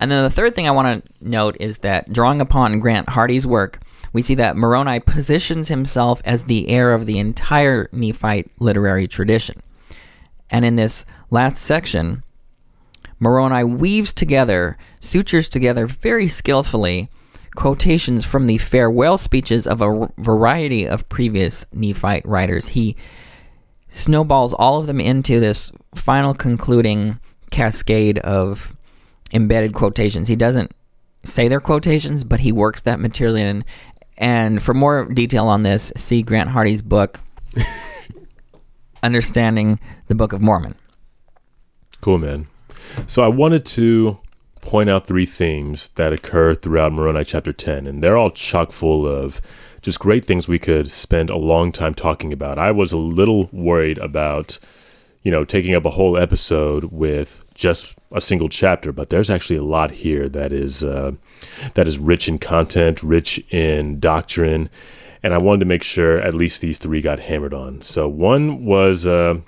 [0.00, 3.46] And then the third thing I want to note is that drawing upon Grant Hardy's
[3.46, 3.80] work,
[4.12, 9.62] we see that Moroni positions himself as the heir of the entire Nephite literary tradition.
[10.48, 12.24] And in this last section,
[13.20, 17.10] Moroni weaves together, sutures together very skillfully,
[17.54, 22.68] quotations from the farewell speeches of a variety of previous Nephite writers.
[22.68, 22.96] He
[23.90, 28.74] snowballs all of them into this final concluding cascade of
[29.32, 30.28] embedded quotations.
[30.28, 30.72] He doesn't
[31.24, 33.64] say they're quotations, but he works that material in.
[34.18, 37.20] And for more detail on this, see Grant Hardy's book,
[39.02, 40.74] Understanding the Book of Mormon.
[42.00, 42.48] Cool, man.
[43.06, 44.18] So I wanted to
[44.60, 49.06] point out three themes that occur throughout Moroni chapter 10, and they're all chock full
[49.06, 49.40] of
[49.82, 52.58] just great things we could spend a long time talking about.
[52.58, 54.58] I was a little worried about,
[55.22, 59.56] you know, taking up a whole episode with just a single chapter, but there's actually
[59.56, 61.12] a lot here that is uh,
[61.74, 64.68] that is rich in content, rich in doctrine,
[65.22, 67.82] and I wanted to make sure at least these three got hammered on.
[67.82, 69.40] So one was uh,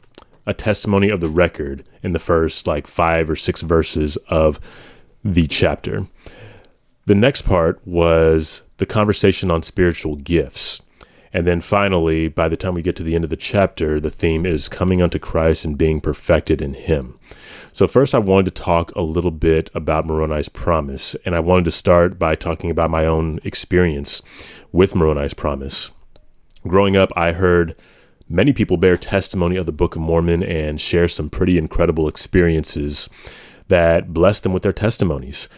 [0.46, 4.61] a testimony of the record in the first like five or six verses of
[5.25, 6.07] the chapter.
[7.07, 10.82] The next part was the conversation on spiritual gifts.
[11.33, 14.11] And then finally, by the time we get to the end of the chapter, the
[14.11, 17.18] theme is coming unto Christ and being perfected in Him.
[17.73, 21.14] So, first, I wanted to talk a little bit about Moroni's promise.
[21.25, 24.21] And I wanted to start by talking about my own experience
[24.73, 25.90] with Moroni's promise.
[26.66, 27.75] Growing up, I heard
[28.29, 33.09] many people bear testimony of the Book of Mormon and share some pretty incredible experiences
[33.68, 35.49] that blessed them with their testimonies.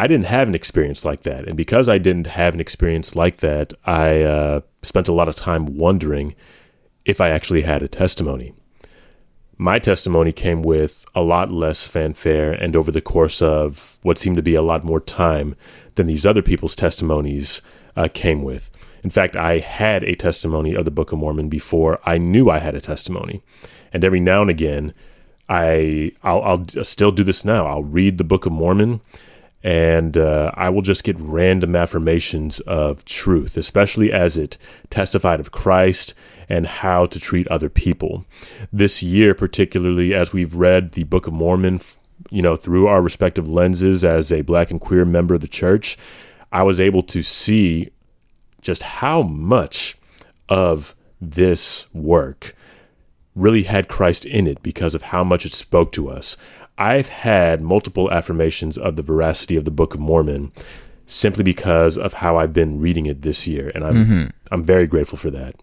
[0.00, 1.46] I didn't have an experience like that.
[1.46, 5.34] And because I didn't have an experience like that, I uh, spent a lot of
[5.34, 6.34] time wondering
[7.04, 8.54] if I actually had a testimony.
[9.58, 14.36] My testimony came with a lot less fanfare and over the course of what seemed
[14.36, 15.54] to be a lot more time
[15.96, 17.60] than these other people's testimonies
[17.94, 18.70] uh, came with.
[19.04, 22.60] In fact, I had a testimony of the Book of Mormon before I knew I
[22.60, 23.42] had a testimony.
[23.92, 24.94] And every now and again,
[25.46, 27.66] I I'll, I'll still do this now.
[27.66, 29.02] I'll read the Book of Mormon
[29.62, 34.56] and uh, I will just get random affirmations of truth, especially as it
[34.88, 36.14] testified of Christ
[36.48, 38.24] and how to treat other people.
[38.72, 41.80] This year, particularly as we've read the Book of Mormon,
[42.30, 45.96] you know, through our respective lenses as a black and queer member of the church,
[46.52, 47.90] I was able to see
[48.60, 49.96] just how much
[50.48, 52.56] of this work
[53.34, 56.36] really had Christ in it because of how much it spoke to us.
[56.80, 60.50] I've had multiple affirmations of the veracity of the Book of Mormon
[61.04, 64.26] simply because of how I've been reading it this year, and I'm mm-hmm.
[64.50, 65.56] I'm very grateful for that.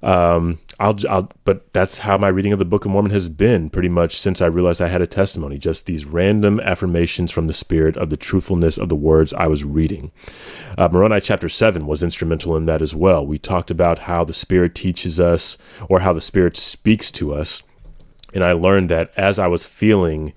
[0.00, 3.70] Um, I'll, I'll, but that's how my reading of the Book of Mormon has been
[3.70, 5.56] pretty much since I realized I had a testimony.
[5.56, 9.64] Just these random affirmations from the Spirit of the truthfulness of the words I was
[9.64, 10.12] reading.
[10.78, 13.26] Uh, Moroni chapter seven was instrumental in that as well.
[13.26, 17.62] We talked about how the Spirit teaches us, or how the Spirit speaks to us,
[18.34, 20.34] and I learned that as I was feeling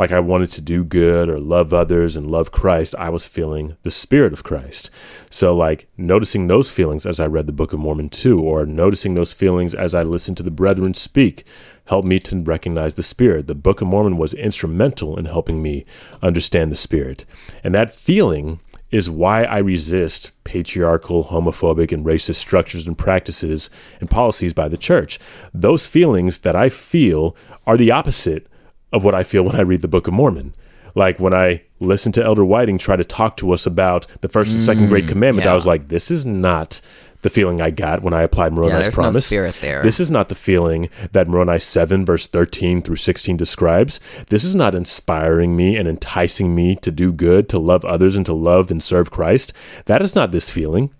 [0.00, 3.76] like I wanted to do good or love others and love Christ, I was feeling
[3.82, 4.88] the Spirit of Christ.
[5.28, 9.12] So, like, noticing those feelings as I read the Book of Mormon too, or noticing
[9.12, 11.44] those feelings as I listened to the brethren speak,
[11.84, 13.46] helped me to recognize the Spirit.
[13.46, 15.84] The Book of Mormon was instrumental in helping me
[16.22, 17.26] understand the Spirit.
[17.62, 18.60] And that feeling
[18.90, 23.70] is why I resist patriarchal, homophobic, and racist structures and practices
[24.00, 25.18] and policies by the church.
[25.54, 27.36] Those feelings that I feel
[27.66, 28.46] are the opposite
[28.92, 30.54] of what I feel when I read the Book of Mormon.
[30.94, 34.50] Like when I listened to Elder Whiting try to talk to us about the first
[34.50, 35.52] and second great mm, commandment, yeah.
[35.52, 36.80] I was like, this is not
[37.22, 39.16] the feeling I got when I applied Moroni's yeah, promise.
[39.16, 39.82] No spirit there.
[39.82, 44.00] This is not the feeling that Moroni 7, verse 13 through 16 describes.
[44.28, 48.26] This is not inspiring me and enticing me to do good, to love others, and
[48.26, 49.52] to love and serve Christ.
[49.86, 50.92] That is not this feeling.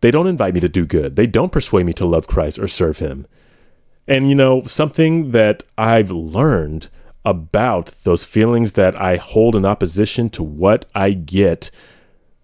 [0.00, 1.16] They don't invite me to do good.
[1.16, 3.26] They don't persuade me to love Christ or serve Him.
[4.06, 6.88] And, you know, something that I've learned
[7.24, 11.70] about those feelings that I hold in opposition to what I get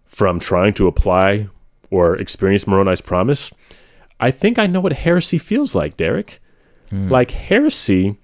[0.04, 1.48] from trying to apply
[1.90, 3.52] or experienced Moroni's promise,
[4.18, 6.40] I think I know what heresy feels like, Derek.
[6.90, 7.08] Hmm.
[7.08, 8.18] Like heresy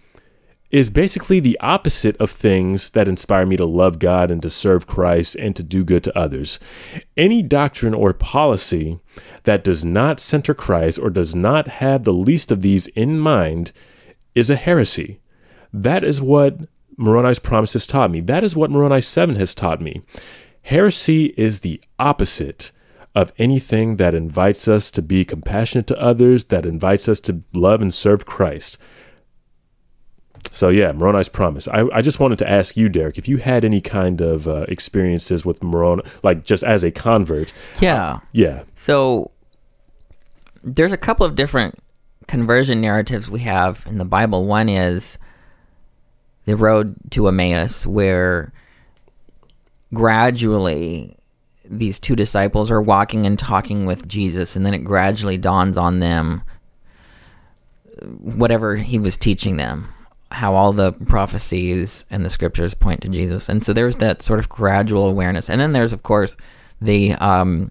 [0.73, 4.87] is basically the opposite of things that inspire me to love God and to serve
[4.87, 6.59] Christ and to do good to others.
[7.15, 8.99] Any doctrine or policy
[9.43, 13.73] that does not center Christ or does not have the least of these in mind
[14.35, 15.21] is a heresy.
[15.75, 16.61] That is what
[16.97, 18.21] Moroni's promise has taught me.
[18.21, 20.01] That is what Moroni 7 has taught me.
[20.63, 22.73] Heresy is the opposite
[23.15, 27.83] of anything that invites us to be compassionate to others, that invites us to love
[27.83, 28.79] and serve Christ.
[30.51, 31.69] So yeah, Moroni's promise.
[31.69, 34.65] I, I just wanted to ask you, Derek, if you had any kind of uh,
[34.69, 37.53] experiences with Moroni, like just as a convert.
[37.81, 38.21] Yeah.
[38.33, 38.65] Yeah.
[38.75, 39.31] So
[40.63, 41.79] there's a couple of different
[42.27, 44.47] conversion narratives we have in the Bible.
[44.47, 45.19] One is
[46.45, 48.53] the road to Emmaus, where
[49.95, 51.17] gradually
[51.79, 56.01] these two disciples are walking and talking with Jesus, and then it gradually dawns on
[56.01, 56.43] them
[58.19, 59.93] whatever he was teaching them,
[60.31, 63.49] how all the prophecies and the scriptures point to Jesus.
[63.49, 65.49] And so there's that sort of gradual awareness.
[65.49, 66.37] And then there's, of course,
[66.81, 67.71] the um,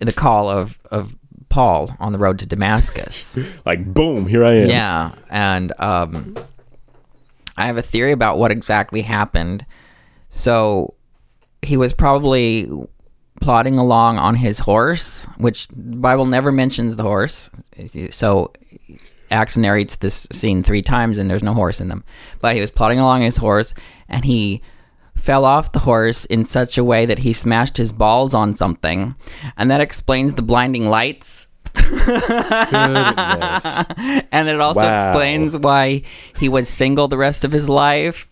[0.00, 1.14] the call of of
[1.48, 3.38] Paul on the road to Damascus.
[3.64, 4.68] Like boom, here I am.
[4.68, 6.36] yeah, and um,
[7.56, 9.66] I have a theory about what exactly happened.
[10.30, 10.94] So
[11.62, 12.68] he was probably
[13.40, 17.50] plodding along on his horse, which the Bible never mentions the horse.
[18.10, 18.52] So
[19.30, 22.04] Acts narrates this scene three times, and there's no horse in them.
[22.40, 23.74] But he was plodding along his horse,
[24.08, 24.62] and he
[25.14, 29.14] fell off the horse in such a way that he smashed his balls on something,
[29.56, 31.46] and that explains the blinding lights.
[34.30, 35.10] And it also Wow.
[35.10, 36.02] explains why
[36.38, 38.27] he was single the rest of his life.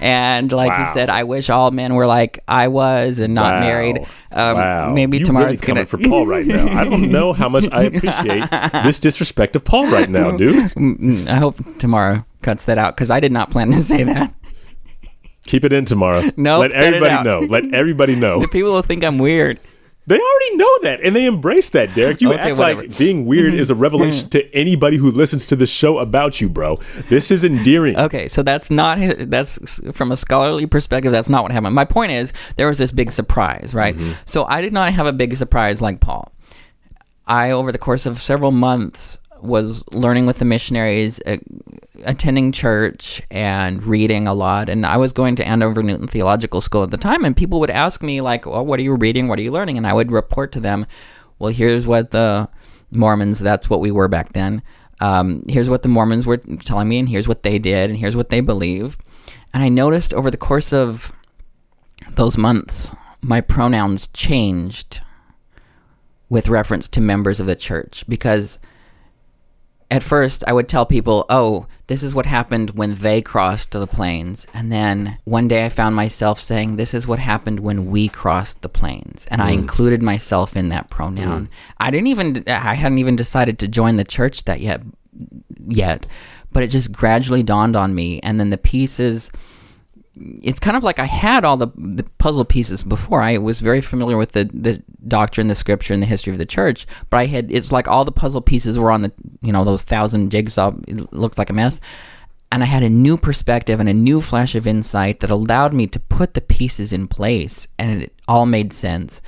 [0.00, 0.84] And like Wow.
[0.86, 3.60] he said, I wish all men were like I was and not Wow.
[3.60, 3.98] married.
[4.30, 4.92] Um, wow.
[4.92, 5.86] Maybe you Tamara really it's coming gonna.
[5.86, 6.66] for Paul right now.
[6.68, 8.44] I don't know how much I appreciate
[8.84, 10.72] this disrespect of Paul right now, dude.
[10.72, 14.34] Mm, I hope Tamara cuts that out because I did not plan to say that.
[15.46, 16.32] Keep it in Tamara.
[16.36, 17.40] No, let cut it everybody know.
[17.40, 18.40] Let everybody know.
[18.40, 19.58] The people will think I'm weird.
[20.06, 22.20] They already know that, and they embrace that, Derek.
[22.20, 22.82] You Okay, act whatever.
[22.82, 23.82] like being weird is a mm-hmm.
[23.82, 26.76] revelation to anybody who listens to the show about you, bro.
[27.08, 27.96] This is endearing.
[27.96, 31.12] Okay, so that's not his, that's from a scholarly perspective.
[31.12, 31.76] That's not what happened.
[31.76, 33.96] My point is there was this big surprise, right?
[33.96, 34.12] Mm-hmm.
[34.24, 36.32] So I did not have a big surprise like Paul.
[37.26, 41.36] I over the course of several months was learning with the missionaries, uh,
[42.04, 44.68] attending church, and reading a lot.
[44.68, 47.70] And I was going to Andover Newton Theological School at the time, and people would
[47.70, 49.28] ask me like, "Well, what are you reading?
[49.28, 50.86] What are you learning?" And I would report to them,
[51.38, 52.48] "Well, here's what the
[52.90, 53.40] Mormons.
[53.40, 54.62] That's what we were back then."
[55.02, 58.14] um, here's what the Mormons were telling me, and here's what they did, and here's
[58.14, 58.96] what they believe.
[59.52, 61.12] And I noticed over the course of
[62.12, 65.00] those months, my pronouns changed
[66.28, 68.60] with reference to members of the church because
[69.92, 73.86] at first I would tell people, oh, this is what happened when they crossed the
[73.86, 74.46] plains.
[74.54, 78.62] And then one day I found myself saying, this is what happened when we crossed
[78.62, 79.26] the plains.
[79.30, 79.58] And I mm.
[79.58, 81.44] included myself in that pronoun.
[81.44, 81.48] Mm.
[81.78, 84.80] I didn't even, I hadn't even decided to join the church that yet,
[85.66, 86.06] yet,
[86.52, 88.18] but it just gradually dawned on me.
[88.20, 89.30] And then the pieces,
[90.14, 93.22] it's kind of like I had all the, the puzzle pieces before.
[93.22, 96.46] I was very familiar with the, the doctrine, the scripture, and the history of the
[96.46, 96.86] church.
[97.08, 99.82] But I had it's like all the puzzle pieces were on the you know those
[99.82, 100.72] thousand jigsaw.
[100.86, 101.80] It looks like a mess,
[102.50, 105.86] and I had a new perspective and a new flash of insight that allowed me
[105.86, 109.22] to put the pieces in place, and it all made sense.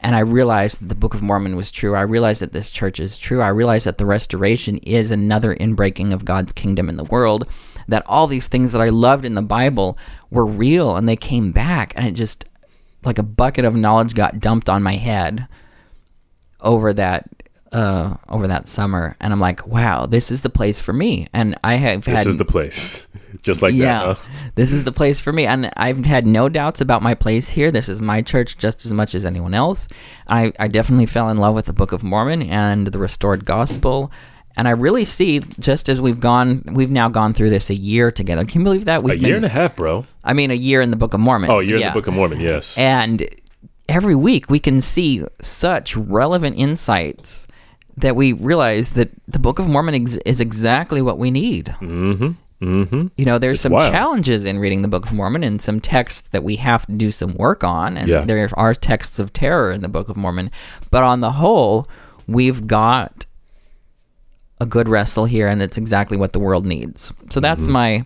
[0.00, 1.96] And I realized that the Book of Mormon was true.
[1.96, 3.42] I realized that this church is true.
[3.42, 7.48] I realized that the restoration is another inbreaking of God's kingdom in the world.
[7.88, 9.98] That all these things that I loved in the Bible
[10.30, 11.92] were real and they came back.
[11.96, 12.44] And it just,
[13.04, 15.48] like a bucket of knowledge, got dumped on my head
[16.60, 17.28] over that.
[17.70, 21.28] Uh, over that summer, and I'm like, wow, this is the place for me.
[21.34, 23.06] And I have This had is the place.
[23.42, 24.16] Just like yeah, that.
[24.16, 24.50] Huh?
[24.54, 25.46] this is the place for me.
[25.46, 27.70] And I've had no doubts about my place here.
[27.70, 29.86] This is my church just as much as anyone else.
[30.26, 34.10] I, I definitely fell in love with the Book of Mormon and the restored gospel.
[34.58, 38.10] And I really see, just as we've gone, we've now gone through this a year
[38.10, 38.44] together.
[38.44, 38.98] Can you believe that?
[38.98, 40.04] A We've year been, and a half, bro.
[40.24, 41.48] I mean, a year in the Book of Mormon.
[41.50, 42.76] Oh, a year in the Book of Mormon, yes.
[42.76, 43.26] And
[43.88, 47.46] every week we can see such relevant insights
[47.96, 51.66] that we realize that the Book of Mormon ex- is exactly what we need.
[51.80, 52.32] mm-hmm.
[52.60, 53.06] Mm-hmm.
[53.16, 53.92] You know, there's some wild.
[53.92, 57.12] challenges in reading the Book of Mormon and some texts that we have to do
[57.12, 57.96] some work on.
[57.96, 58.24] And Yeah.
[58.24, 60.50] there are texts of terror in the Book of Mormon.
[60.90, 61.88] But on the whole,
[62.26, 63.26] we've got
[64.60, 67.12] a good wrestle here, and it's exactly what the world needs.
[67.30, 67.72] So that's Mm-hmm.
[67.72, 68.04] my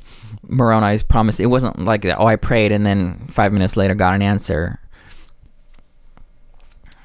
[0.49, 1.41] Moroni's promise.
[1.41, 4.79] It wasn't like, oh, I prayed and then five minutes later got an answer.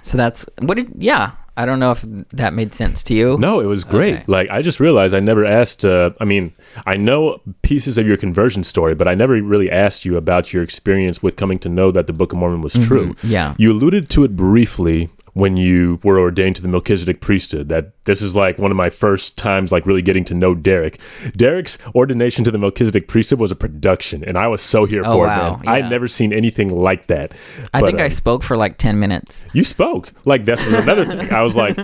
[0.03, 1.31] So that's what did yeah.
[1.59, 3.35] I don't know if that made sense to you.
[3.39, 4.13] No, it was great.
[4.13, 4.23] Okay.
[4.27, 5.83] Like I just realized I never asked.
[5.83, 6.53] Uh, I mean,
[6.85, 10.61] I know pieces of your conversion story, but I never really asked you about your
[10.61, 13.13] experience with coming to know that the Book of Mormon was true.
[13.13, 13.27] Mm-hmm.
[13.27, 13.55] yeah.
[13.57, 17.69] you alluded to it briefly when you were ordained to the Melchizedek priesthood.
[17.69, 20.99] That this is like one of my first times, like really getting to know Derek.
[21.35, 25.13] Derek's ordination to the Melchizedek priesthood was a production, and I was so here Oh,
[25.13, 25.61] for it, man.
[25.63, 25.71] Yeah.
[25.71, 27.33] I'd never seen anything like that.
[27.73, 29.45] I But, think I um, spoke for like 10 minutes.
[29.53, 30.11] you spoke.
[30.25, 31.31] Like that's was another thing.
[31.31, 31.77] I was like,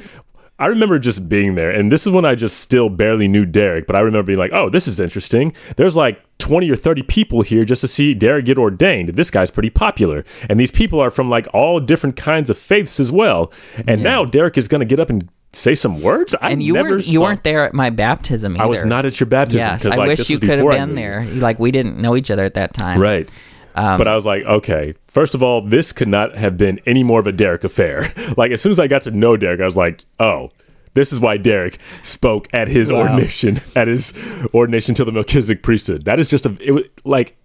[0.60, 3.88] I remember just being there, and this is when I just still barely knew Derek,
[3.88, 5.54] but I remember being like, oh, this is interesting.
[5.78, 9.10] There's like 20 or 30 people here just to see Derek get ordained.
[9.10, 10.24] This guy's pretty popular.
[10.50, 13.52] And these people are from like all different kinds of faiths as well.
[13.88, 14.10] And Yeah.
[14.10, 16.36] now Derek is going to get up and say some words.
[16.42, 18.64] I And you never weren't you saw- weren't there at my baptism either.
[18.64, 19.60] I was not at your baptism.
[19.60, 21.26] Yes, I like, wish you could have been there.
[21.34, 23.00] Like we didn't know each other at that time.
[23.00, 23.30] Right.
[23.76, 27.04] Um, but I was like, okay, first of all, this could not have been any
[27.04, 28.12] more of a Derek affair.
[28.38, 30.52] like, as soon as I got to know Derek, I was like, oh,
[30.94, 33.00] this is why Derek spoke at his Wow.
[33.02, 34.14] ordination, at his
[34.54, 36.06] ordination to the Melchizedek priesthood.
[36.06, 37.36] That is just a, it was like,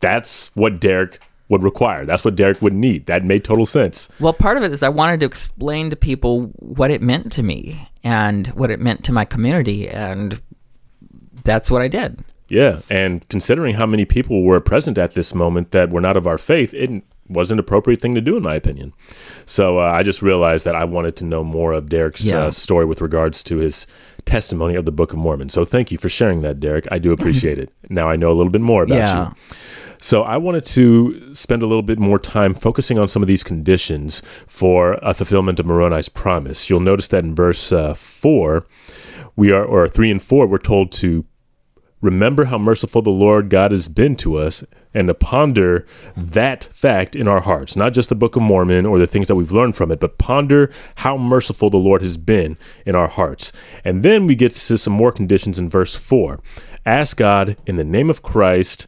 [0.00, 1.18] that's what Derek
[1.48, 2.04] would require.
[2.06, 3.06] That's what Derek would need.
[3.06, 4.10] That made total sense.
[4.20, 7.42] Well, part of it is I wanted to explain to people what it meant to
[7.42, 10.40] me and what it meant to my community, and
[11.44, 12.20] that's what I did.
[12.50, 12.80] Yeah.
[12.90, 16.36] And considering how many people were present at this moment that were not of our
[16.38, 18.92] faith, it was an appropriate thing to do, in my opinion.
[19.46, 22.46] So uh, I just realized that I wanted to know more of Derek's Yeah.
[22.46, 23.86] uh, story with regards to his
[24.24, 25.48] testimony of the Book of Mormon.
[25.48, 26.88] So thank you for sharing that, Derek.
[26.90, 27.72] I do appreciate it.
[27.88, 29.28] Now I know a little bit more about Yeah.
[29.28, 29.34] you.
[30.02, 33.44] So I wanted to spend a little bit more time focusing on some of these
[33.44, 36.68] conditions for a fulfillment of Moroni's promise.
[36.70, 38.66] You'll notice that in verse uh, four,
[39.36, 41.26] we are, or three and four, we're told to
[42.00, 45.86] remember how merciful the Lord God has been to us and to ponder
[46.16, 49.36] that fact in our hearts, not just the Book of Mormon or the things that
[49.36, 53.52] we've learned from it, but ponder how merciful the Lord has been in our hearts.
[53.84, 56.40] And then we get to some more conditions in verse 4.
[56.84, 58.86] Ask God in the name of Christ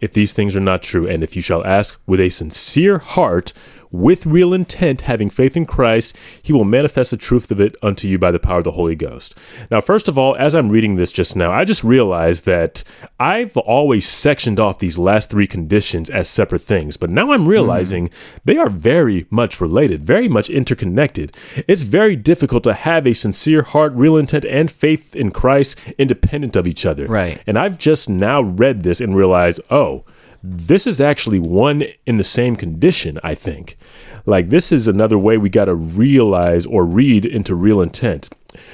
[0.00, 3.52] if these things are not true, and if you shall ask with a sincere heart,
[3.92, 8.08] with real intent, having faith in Christ, he will manifest the truth of it unto
[8.08, 9.34] you by the power of the Holy Ghost.
[9.70, 12.82] Now, first of all, as I'm reading this just now, I just realized that
[13.20, 18.08] I've always sectioned off these last three conditions as separate things, but now I'm realizing
[18.08, 18.38] mm-hmm.
[18.44, 21.36] they are very much related, very much interconnected.
[21.68, 26.56] It's very difficult to have a sincere heart, real intent, and faith in Christ independent
[26.56, 27.06] of each other.
[27.06, 27.42] Right.
[27.46, 30.04] And I've just now read this and realized, oh,
[30.42, 33.76] this is actually one in the same condition, I think.
[34.24, 38.28] Like, this is another way we got to realize or read into real intent.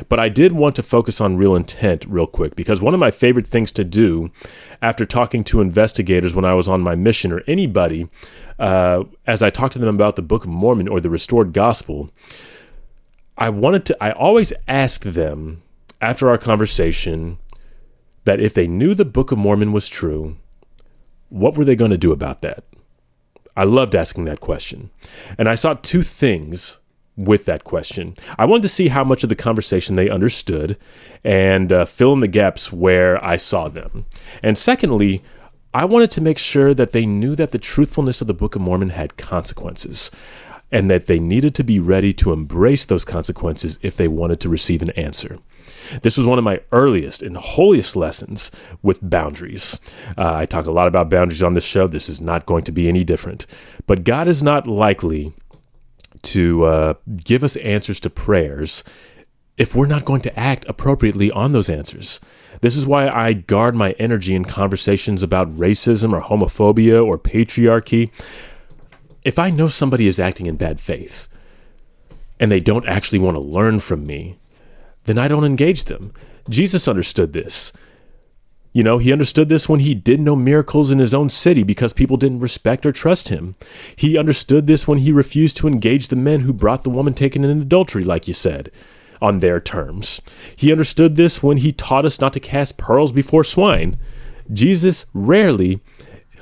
[0.09, 3.11] But I did want to focus on real intent real quick because one of my
[3.11, 4.30] favorite things to do
[4.82, 8.09] after talking to investigators when I was on my mission or anybody,
[8.59, 12.11] uh, as I talked to them about the Book of Mormon or the restored gospel,
[13.36, 15.62] I wanted to, I always ask them
[16.01, 17.38] after our conversation
[18.24, 20.36] that if they knew the Book of Mormon was true,
[21.28, 22.64] what were they going to do about that?
[23.59, 24.91] I loved asking that question.
[25.37, 26.79] And I saw two things
[27.17, 28.15] with that question.
[28.39, 30.79] I wanted to see how much of the conversation they understood
[31.25, 34.07] and uh, fill in the gaps where I saw them.
[34.45, 35.25] And secondly,
[35.75, 38.63] I wanted to make sure that they knew that the truthfulness of the Book of
[38.63, 40.13] Mormon had consequences
[40.71, 44.49] and that they needed to be ready to embrace those consequences if they wanted to
[44.49, 45.41] receive an answer.
[46.03, 48.51] This was one of my earliest and holiest lessons
[48.82, 49.78] with boundaries.
[50.16, 51.86] Uh, I talk a lot about boundaries on this show.
[51.86, 53.47] This is not going to be any different.
[53.86, 55.32] But God is not likely
[56.22, 58.84] to uh, give us answers to prayers
[59.57, 62.20] if we're not going to act appropriately on those answers.
[62.61, 68.11] This is why I guard my energy in conversations about racism or homophobia or patriarchy.
[69.24, 71.28] If I know somebody is acting in bad faith
[72.41, 74.39] and they don't actually want to learn from me,
[75.09, 76.13] then I don't engage them.
[76.49, 77.73] Jesus understood this.
[78.73, 81.93] You know, he understood this when he did no miracles in his own city because
[81.93, 83.57] people didn't respect or trust him.
[83.97, 87.45] He understood this when he refused to engage the men who brought the woman taken
[87.45, 88.71] in adultery, like you said,
[89.21, 90.21] on their terms.
[90.55, 93.99] He understood this when he taught us not to cast pearls before swine.
[94.53, 95.81] Jesus rarely,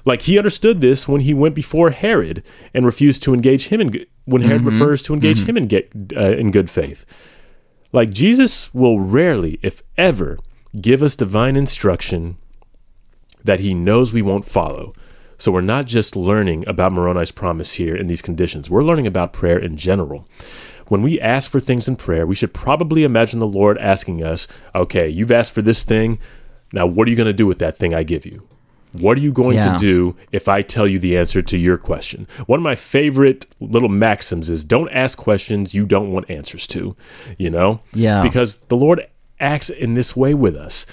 [0.04, 2.42] like he understood this when he went before Herod
[2.74, 5.90] and refused to engage him in good, when Herod refers to engage him in get
[6.16, 7.06] uh, in good faith.
[7.92, 10.38] Like Jesus will rarely, if ever,
[10.80, 12.36] give us divine instruction
[13.44, 14.92] that he knows we won't follow.
[15.38, 18.70] So we're not just learning about Moroni's promise here in these conditions.
[18.70, 20.26] We're learning about prayer in general.
[20.88, 24.48] When we ask for things in prayer, we should probably imagine the Lord asking us,
[24.74, 26.18] okay, you've asked for this thing.
[26.72, 28.48] Now, what are you going to do with that thing I give you?
[29.00, 29.72] What are you going Yeah.
[29.74, 32.26] to do if I tell you the answer to your question?
[32.46, 36.96] One of my favorite little maxims is don't ask questions you don't want answers to,
[37.38, 37.80] you know?
[37.92, 38.22] Yeah.
[38.22, 39.06] Because the Lord
[39.40, 40.86] acts in this way with us.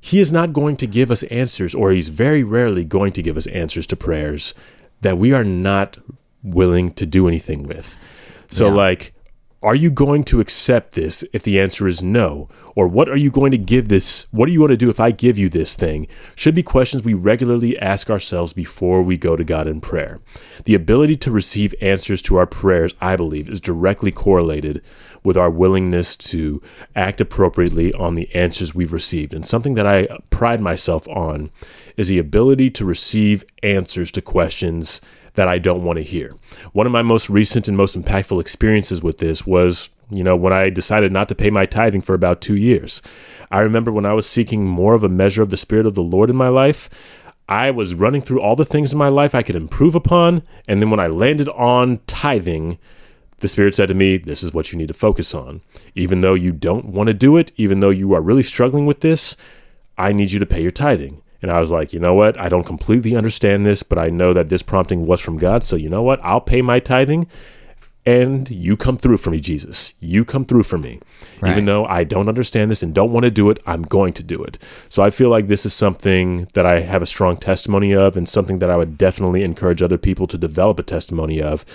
[0.00, 3.36] He is not going to give us answers, or He's very rarely going to give
[3.36, 4.54] us answers to prayers
[5.00, 5.98] that we are not
[6.42, 7.96] willing to do anything with.
[8.48, 8.74] So, Yeah.
[8.74, 9.12] like,
[9.60, 12.48] are you going to accept this if the answer is no?
[12.76, 14.28] Or what are you going to give this?
[14.30, 16.06] What do you want to do if I give you this thing?
[16.36, 20.20] Should be questions we regularly ask ourselves before we go to God in prayer.
[20.62, 24.80] The ability to receive answers to our prayers, I believe, is directly correlated
[25.24, 26.62] with our willingness to
[26.94, 29.34] act appropriately on the answers we've received.
[29.34, 31.50] And something that I pride myself on
[31.96, 35.00] is the ability to receive answers to questions
[35.34, 36.34] that I don't want to hear.
[36.72, 40.52] One of my most recent and most impactful experiences with this was, you know, when
[40.52, 43.02] I decided not to pay my tithing for about two years.
[43.50, 46.02] I remember when I was seeking more of a measure of the Spirit of the
[46.02, 46.90] Lord in my life,
[47.48, 50.42] I was running through all the things in my life I could improve upon.
[50.66, 52.78] And then when I landed on tithing,
[53.38, 55.62] the Spirit said to me, This is what you need to focus on.
[55.94, 59.00] Even though you don't want to do it, even though you are really struggling with
[59.00, 59.36] this,
[59.96, 61.22] I need you to pay your tithing.
[61.40, 62.38] And I was like, you know what?
[62.38, 65.62] I don't completely understand this, but I know that this prompting was from God.
[65.62, 66.20] So, you know what?
[66.22, 67.28] I'll pay my tithing
[68.08, 69.92] and you come through for me, Jesus.
[70.00, 70.98] You come through for me.
[71.42, 71.50] Right.
[71.50, 74.22] Even though I don't understand this and don't want to do it, I'm going to
[74.22, 74.56] do it.
[74.88, 78.26] So I feel like this is something that I have a strong testimony of and
[78.26, 81.66] something that I would definitely encourage other people to develop a testimony of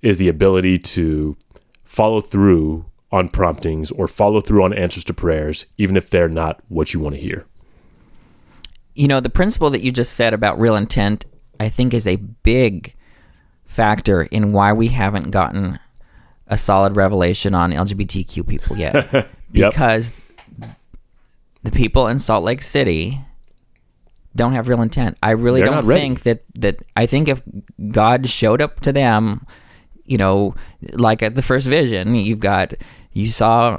[0.00, 1.36] is the ability to
[1.84, 6.60] follow through on promptings or follow through on answers to prayers, even if they're not
[6.68, 7.44] what you want to hear.
[8.94, 11.24] You know the principle that you just said about real intent
[11.60, 12.94] i think is a big
[13.64, 15.78] factor in why we haven't gotten
[16.46, 19.28] a solid revelation on lgbtq people yet.
[19.54, 19.72] Yep.
[19.72, 20.12] because
[21.62, 23.20] the people in salt lake city
[24.34, 25.18] don't have real intent.
[25.22, 27.42] I really They're don't think that that i think if
[27.90, 29.46] god showed up to them
[30.04, 30.54] you know
[30.94, 32.72] like at the first vision you've got
[33.12, 33.78] you saw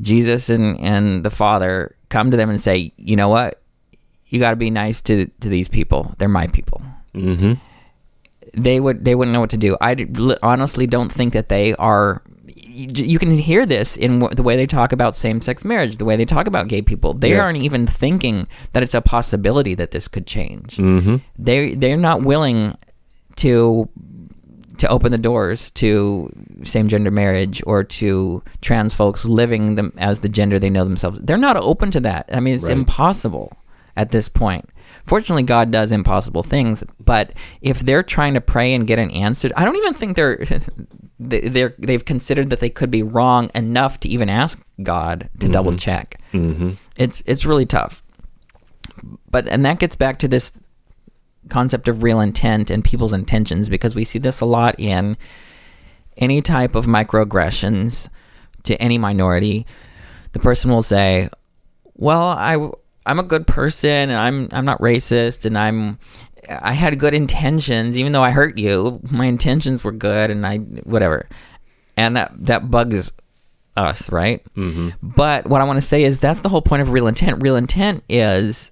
[0.00, 3.62] jesus and and the father come to them and say you know what
[4.28, 6.14] you got to be nice to to these people.
[6.18, 6.82] They're my people.
[7.14, 7.54] Mm-hmm.
[8.54, 9.76] They would they wouldn't know what to do.
[9.80, 10.06] I
[10.42, 12.22] honestly don't think that they are.
[12.78, 16.14] You, can hear this in the way they talk about same sex marriage, the way
[16.16, 17.14] they talk about gay people.
[17.14, 17.40] They Yeah.
[17.40, 20.76] aren't even thinking that it's a possibility that this could change.
[20.76, 21.16] Mm-hmm.
[21.38, 22.76] They they're not willing
[23.36, 23.88] to
[24.76, 26.30] to open the doors to
[26.64, 31.18] same gender marriage or to trans folks living them as the gender they know themselves.
[31.22, 32.28] They're not open to that.
[32.30, 32.72] I mean, it's Right.
[32.72, 33.52] impossible
[33.96, 34.68] at this point.
[35.06, 39.50] Fortunately, God does impossible things, but if they're trying to pray and get an answer,
[39.56, 40.36] I don't even think they're
[41.20, 45.48] they- they're they've considered that they could be wrong enough to even ask God to
[45.48, 46.20] double check.
[46.32, 46.72] Mm-hmm.
[46.96, 48.02] It's it's really tough.
[49.30, 50.52] But and that gets back to this
[51.48, 55.16] concept of real intent and people's intentions because we see this a lot in
[56.16, 58.08] any type of microaggressions
[58.64, 59.66] to any minority.
[60.32, 61.28] The person will say,
[61.94, 62.56] "Well, I
[63.06, 65.98] I'm a good person and I'm I'm not racist and I'm
[66.48, 69.00] I had good intentions even though I hurt you.
[69.10, 71.28] My intentions were good and I whatever."
[71.96, 73.12] And that that bugs
[73.76, 74.44] us, right?
[74.54, 74.90] Mm-hmm.
[75.02, 77.42] But what I want to say is that's the whole point of real intent.
[77.42, 78.70] Real intent is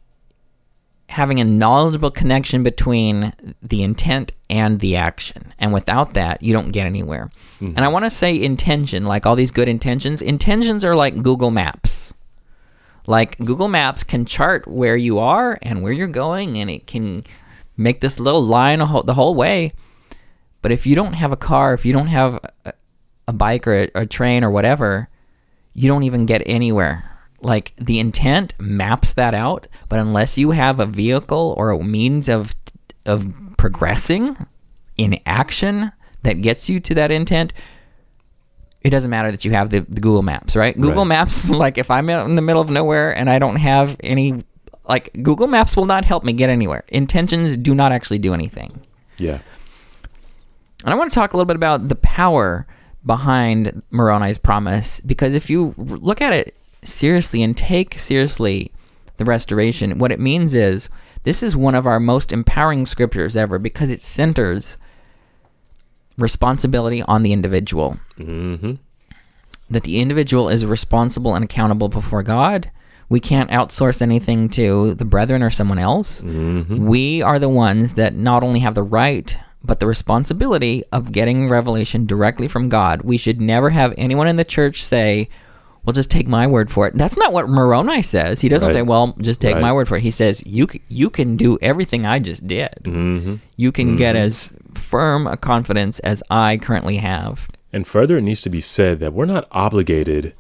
[1.09, 3.33] having a knowledgeable connection between
[3.63, 5.53] the intent and the action.
[5.59, 7.31] And without that, you don't get anywhere.
[7.61, 11.51] And I want to say intention, like all these good intentions, intentions are like Google
[11.51, 12.13] Maps.
[13.07, 17.25] Like Google Maps can chart where you are and where you're going, and it can
[17.77, 19.73] make this little line the whole way.
[20.63, 22.73] But if you don't have a car, if you don't have a,
[23.29, 25.09] a bike or a, a train or whatever,
[25.75, 27.11] you don't even get anywhere.
[27.43, 32.29] Like the intent maps that out, but unless you have a vehicle or a means
[32.29, 32.55] of
[33.05, 34.35] of progressing
[34.97, 35.93] in action
[36.23, 37.53] that gets you to that intent,
[38.85, 40.77] it doesn't matter that you have the, the Google Maps, right?
[40.77, 41.09] Google Right.
[41.09, 44.45] Maps, like if I'm out in the middle of nowhere and I don't have any,
[44.87, 46.85] like Google Maps will not help me get anywhere.
[46.89, 48.83] Intentions do not actually do anything.
[49.17, 49.41] Yeah.
[50.85, 52.67] And I want to talk a little bit about the power
[53.07, 58.71] behind Moroni's promise because if you look at it seriously and take seriously
[59.17, 60.91] the restoration, what it means is
[61.23, 64.77] this is one of our most empowering scriptures ever because it centers
[66.19, 67.99] responsibility on the individual.
[68.19, 68.75] Mm-hmm.
[69.71, 72.71] That the individual is responsible and accountable before God.
[73.09, 76.87] We can't outsource anything to the brethren or someone else Mm-hmm.
[76.87, 81.49] we are the ones that not only have the right but the responsibility of getting
[81.49, 83.01] revelation directly from God.
[83.03, 85.31] We should never have anyone in the church say,
[85.85, 86.95] well, just take my word for it.
[86.97, 88.41] That's not what Moroni says.
[88.41, 88.73] He doesn't Right.
[88.75, 89.63] say, well, just take Right.
[89.63, 90.03] my word for it.
[90.03, 92.75] He says, you, you can do everything I just did.
[92.83, 93.35] Mm-hmm.
[93.57, 97.49] You can get as firm a confidence as I currently have.
[97.73, 100.35] And further, it needs to be said that we're not obligated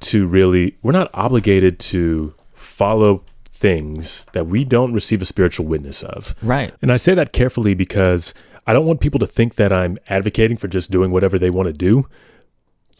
[0.00, 6.02] to really, we're not obligated to follow things that we don't receive a spiritual witness
[6.02, 6.34] of.
[6.42, 6.74] Right.
[6.82, 8.34] And I say that carefully because
[8.66, 11.68] I don't want people to think that I'm advocating for just doing whatever they want
[11.68, 12.06] to do.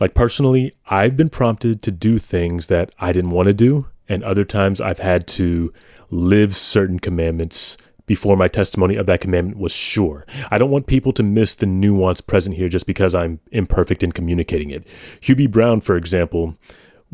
[0.01, 4.22] Like personally, I've been prompted to do things that I didn't want to do, and
[4.24, 5.72] other times I've had to
[6.11, 7.76] live certain commandments
[8.07, 10.26] before my testimony of that commandment was sure.
[10.51, 14.12] I don't want people to miss the nuance present here just because I'm imperfect in
[14.12, 14.86] communicating it.
[15.20, 15.47] Hugh B.
[15.47, 16.57] Brown, for example,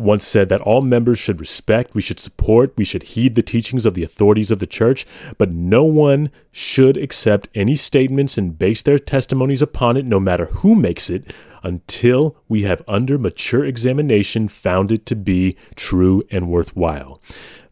[0.01, 3.85] once said that all members should respect, we should support, we should heed the teachings
[3.85, 8.81] of the authorities of the church, but no one should accept any statements and base
[8.83, 11.33] their testimonies upon it, no matter who makes it,
[11.63, 17.21] until we have under mature examination found it to be true and worthwhile.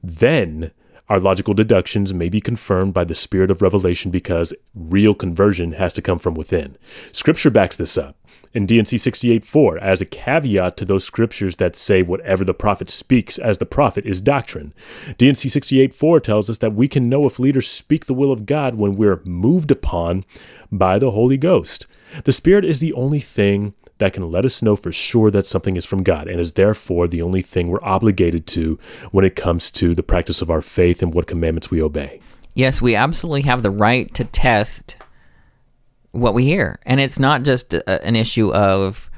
[0.03, 0.73] Then
[1.09, 5.95] our logical deductions may be confirmed by the spirit of revelation because real conversion has
[5.95, 6.77] to come from within.
[7.13, 8.18] Scripture backs this up.
[8.55, 12.89] In D&C 68 4, as a caveat to those scriptures that say whatever the prophet
[12.89, 14.73] speaks as the prophet is doctrine.
[15.19, 18.47] D&C 68 4 tells us that we can know if leaders speak the will of
[18.47, 20.25] God when we're moved upon
[20.73, 21.87] by the Holy Ghost.
[22.25, 25.77] The Spirit is the only thing that can let us know for sure that something
[25.77, 28.79] is from God and is therefore the only thing we're obligated to
[29.11, 32.21] when it comes to the practice of our faith and what commandments we obey.
[32.55, 34.97] Yes, we absolutely have the right to test
[36.13, 39.11] what we hear, and it's not just a, an issue of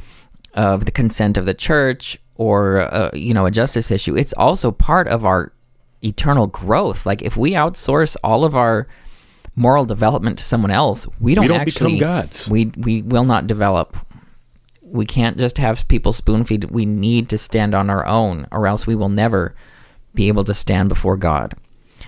[0.54, 4.16] of the consent of the church or uh, you know a justice issue.
[4.16, 5.52] It's also part of our
[6.02, 7.06] eternal growth.
[7.06, 8.88] Like if we outsource all of our
[9.56, 12.48] moral development to someone else, we don't, don't actually become gods.
[12.50, 13.96] We we will not develop.
[14.82, 16.64] We can't just have people spoon feed.
[16.64, 19.54] We need to stand on our own, or else we will never
[20.14, 21.54] be able to stand before God.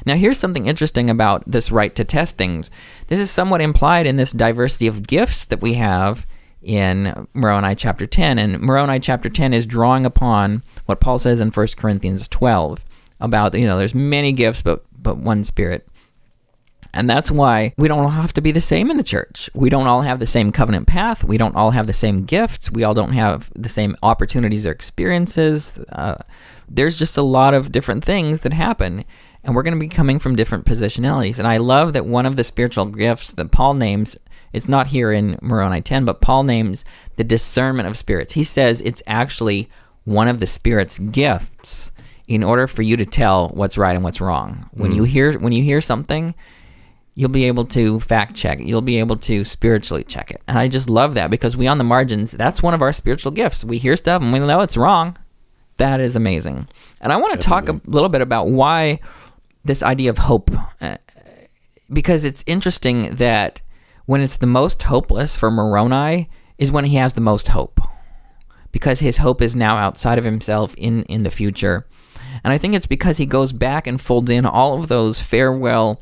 [0.04, 2.70] Now, here's something interesting about this right to test things.
[3.12, 6.26] This is somewhat implied in this diversity of gifts that we have
[6.62, 8.38] in Moroni chapter 10.
[8.38, 12.82] And Moroni chapter 10 is drawing upon what Paul says in 1 Corinthians 12
[13.20, 15.86] about, you know, there's many gifts, but, but one spirit.
[16.94, 19.50] And that's why we don't all have to be the same in the church.
[19.52, 21.22] We don't all have the same covenant path.
[21.22, 22.70] We don't all have the same gifts.
[22.70, 25.78] We all don't have the same opportunities or experiences.
[25.90, 26.16] Uh,
[26.66, 29.04] there's just a lot of different things that happen.
[29.44, 31.38] And we're going to be coming from different positionalities.
[31.38, 34.16] And I love that one of the spiritual gifts that Paul names,
[34.52, 36.84] it's not here in Moroni 10, but Paul names
[37.16, 38.34] the discernment of spirits.
[38.34, 39.68] He says it's actually
[40.04, 41.90] one of the Spirit's gifts
[42.28, 44.68] in order for you to tell what's right and what's wrong.
[44.72, 44.96] When mm.
[44.96, 46.34] you hear when you hear something,
[47.14, 48.66] you'll be able to fact check it.
[48.66, 50.40] You'll be able to spiritually check it.
[50.48, 53.32] And I just love that because we on the margins, that's one of our spiritual
[53.32, 53.64] gifts.
[53.64, 55.16] We hear stuff and we know it's wrong.
[55.78, 56.68] That is amazing.
[57.00, 59.00] And I want to talk a little bit about why
[59.64, 60.50] this idea of hope
[60.80, 60.98] uh,
[61.92, 63.60] because it's interesting that
[64.06, 67.80] when it's the most hopeless for Moroni is when he has the most hope
[68.72, 71.86] because his hope is now outside of himself in in the future.
[72.42, 76.00] And I think it's because he goes back and folds in all of those farewell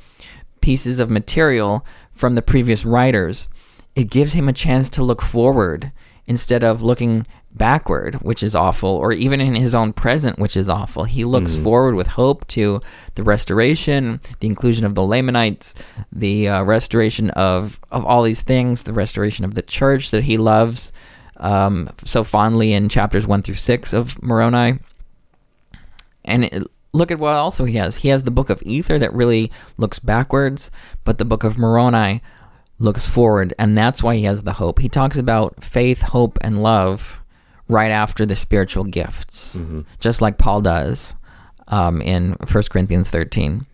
[0.60, 3.48] pieces of material from the previous writers.
[3.96, 5.92] It gives him a chance to look forward
[6.26, 10.68] instead of looking backward, which is awful, or even in his own present, which is
[10.68, 11.04] awful.
[11.04, 12.80] He looks forward with hope to
[13.16, 15.74] the restoration, the inclusion of the Lamanites,
[16.12, 20.36] the uh, restoration of, of all these things, the restoration of the church that he
[20.36, 20.92] loves
[21.38, 24.78] um, so fondly in chapters 1 through 6 of Moroni.
[26.24, 27.96] And it, look at what also he has.
[27.96, 30.70] He has the book of Ether that really looks backwards,
[31.04, 32.22] but the book of Moroni
[32.78, 34.78] looks forward, and that's why he has the hope.
[34.78, 37.19] He talks about faith, hope, and love
[37.70, 39.58] right after the spiritual gifts,
[40.00, 41.14] just like Paul does
[41.68, 43.64] um, in 1 Corinthians 13.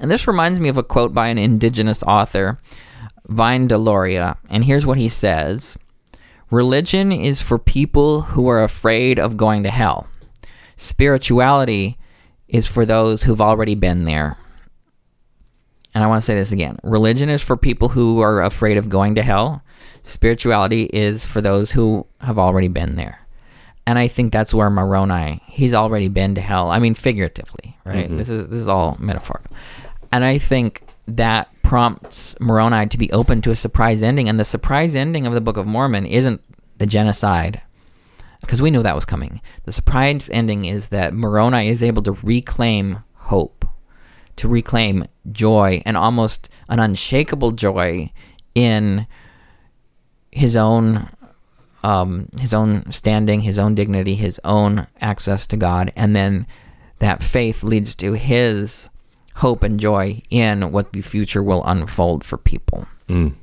[0.00, 2.58] And this reminds me of a quote by an indigenous author,
[3.26, 5.78] Vine Deloria, and here's what he says
[6.50, 10.08] Religion is for people who are afraid of going to hell.
[10.76, 11.98] Spirituality
[12.48, 14.36] is for those who've already been there.
[15.94, 18.88] And I want to say this again religion is for people who are afraid of
[18.88, 19.62] going to hell.
[20.02, 23.23] Spirituality is for those who have already been there.
[23.86, 26.70] And I think that's where Moroni, he's already been to hell.
[26.70, 28.06] I mean, figuratively, right?
[28.06, 28.16] Mm-hmm.
[28.16, 29.54] This is this is all metaphorical.
[30.10, 34.28] And I think that prompts Moroni to be open to a surprise ending.
[34.28, 36.42] And the surprise ending of the Book of Mormon isn't
[36.78, 37.60] the genocide,
[38.40, 39.40] because we knew that was coming.
[39.64, 43.66] The surprise ending is that Moroni is able to reclaim hope,
[44.36, 48.10] to reclaim joy, and almost an unshakable joy
[48.54, 49.06] in
[50.30, 51.08] his own
[51.84, 56.46] um, his own standing, his own dignity, his own access to God, and then
[56.98, 58.88] that faith leads to his
[59.36, 62.88] hope and joy in what the future will unfold for people.
[63.08, 63.34] Mm.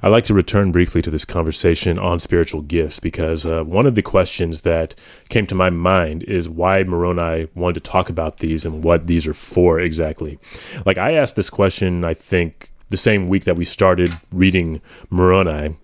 [0.00, 3.96] I'd like to return briefly to this conversation on spiritual gifts because uh, one of
[3.96, 4.94] the questions that
[5.28, 9.26] came to my mind is why Moroni wanted to talk about these and what these
[9.26, 10.38] are for exactly.
[10.86, 15.76] Like, I asked this question, I think, the same week that we started reading Moroni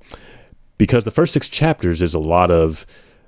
[0.79, 2.87] because the first six chapters is a lot of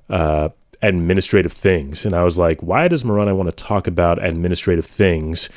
[0.09, 0.49] uh,
[0.83, 2.05] administrative things.
[2.05, 5.49] And I was like, why does Moroni want to talk about administrative things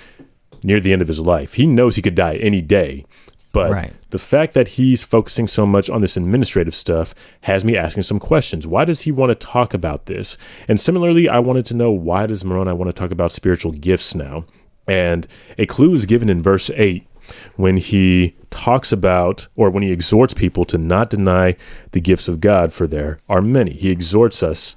[0.63, 1.53] near the end of his life?
[1.53, 3.05] He knows he could die any day.
[3.51, 3.93] But Right.
[4.11, 8.19] the fact that he's focusing so much on this administrative stuff has me asking some
[8.19, 8.67] questions.
[8.67, 10.37] Why does he want to talk about this?
[10.67, 14.13] And similarly, I wanted to know why does Moroni want to talk about spiritual gifts
[14.13, 14.45] now?
[14.87, 15.27] And
[15.57, 17.07] a clue is given in verse 8
[17.55, 21.55] when he talks about or when he exhorts people to not deny
[21.91, 23.73] the gifts of God for there are many.
[23.73, 24.75] He exhorts us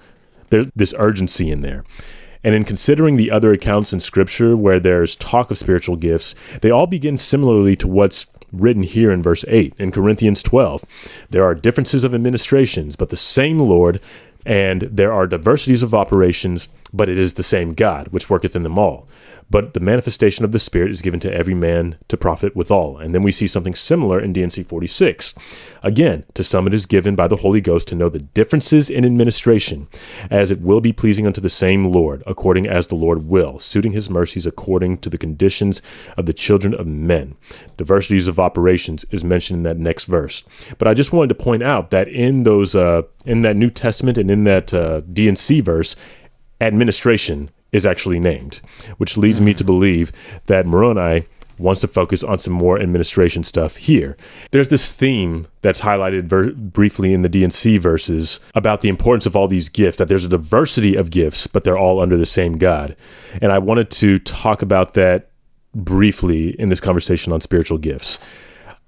[0.51, 1.85] there's this urgency in there.
[2.45, 6.71] And in considering the other accounts in Scripture where there's talk of spiritual gifts, they
[6.71, 10.85] all begin similarly to what's written here in verse 8 in Corinthians 12.
[11.31, 14.01] There are differences of administrations, but the same Lord,
[14.45, 18.63] and there are diversities of operations, but it is the same God which worketh in
[18.63, 19.07] them all.
[19.53, 22.97] But the manifestation of the Spirit is given to every man to profit withal.
[22.97, 25.35] And then we see something similar in D&C 46.
[25.83, 29.05] Again, to some it is given by the Holy Ghost to know the differences in
[29.05, 29.89] administration,
[30.31, 33.93] as it will be pleasing unto the same Lord, according as the Lord will, suiting
[33.93, 35.83] his mercies according to the conditions
[36.17, 37.37] of the children of men.
[37.77, 40.45] Diversities of operations is mentioned in that next verse.
[40.79, 44.17] But I just wanted to point out that in those, uh, in that New Testament
[44.17, 45.95] and in that uh, D&C verse,
[46.59, 48.61] administration is actually named,
[48.99, 49.67] which leads me to mm.
[49.67, 50.13] believe
[50.47, 51.27] that Moroni
[51.59, 54.17] wants to focus on some more administration stuff here.
[54.51, 59.37] There's this theme that's highlighted ver- briefly in the D&C verses about the importance of
[59.37, 62.59] all these gifts, that there's a diversity of gifts, but they're all under the same
[62.59, 62.97] God.
[63.41, 65.31] And I wanted to talk about that
[65.75, 68.19] briefly in this conversation on spiritual gifts.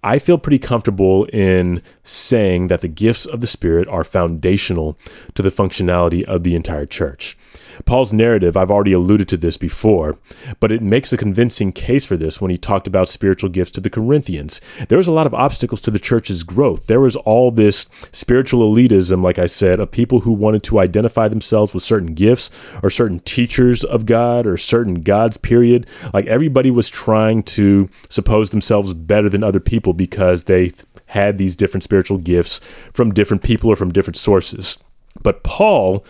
[0.02, 4.98] I feel pretty comfortable in saying that the gifts of the Spirit are foundational
[5.34, 7.38] to the functionality of the entire church.
[7.84, 10.18] Paul's narrative, I've already alluded to this before,
[10.60, 13.80] but it makes a convincing case for this when he talked about spiritual gifts to
[13.80, 14.60] the Corinthians.
[14.88, 16.86] There was a lot of obstacles to the church's growth.
[16.86, 21.28] There was all this spiritual elitism, like I said, of people who wanted to identify
[21.28, 22.50] themselves with certain gifts
[22.82, 25.86] or certain teachers of God or certain gods, period.
[26.12, 30.72] Like everybody was trying to suppose themselves better than other people because they
[31.06, 32.58] had these different spiritual gifts
[32.92, 34.78] from different people or from different sources.
[35.22, 36.04] But Paul,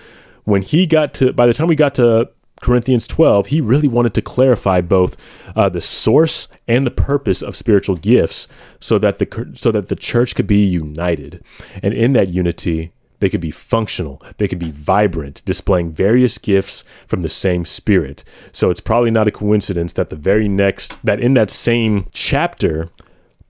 [0.44, 2.30] when he got to, by the time we got to
[2.62, 5.16] Corinthians 12, he really wanted to clarify both
[5.56, 8.48] uh, the source and the purpose of spiritual gifts
[8.80, 11.44] so that the so that the church could be united.
[11.82, 16.84] And in that unity, they could be functional, they could be vibrant, displaying various gifts
[17.06, 18.24] from the same spirit.
[18.52, 22.90] So it's probably not a coincidence that the very next that in that same chapter,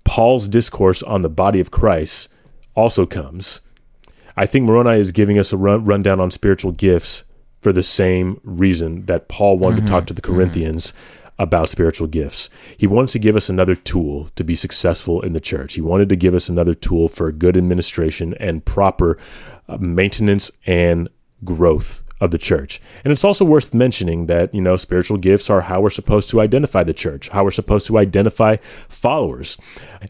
[0.05, 2.29] Paul's discourse on the body of Christ
[2.75, 3.61] also comes.
[4.37, 7.25] I think Moroni is giving us a run, rundown on spiritual gifts
[7.61, 10.93] for the same reason that Paul wanted to talk to the Corinthians
[11.39, 12.49] about spiritual gifts.
[12.77, 15.75] He wanted to give us another tool to be successful in the church.
[15.75, 19.19] He wanted to give us another tool for good administration and proper
[19.69, 21.09] uh, maintenance and
[21.43, 22.81] growth of the church.
[23.05, 26.41] And it's also worth mentioning that, you know, spiritual gifts are how we're supposed to
[26.41, 28.57] identify the church, how we're supposed to identify
[28.89, 29.59] followers.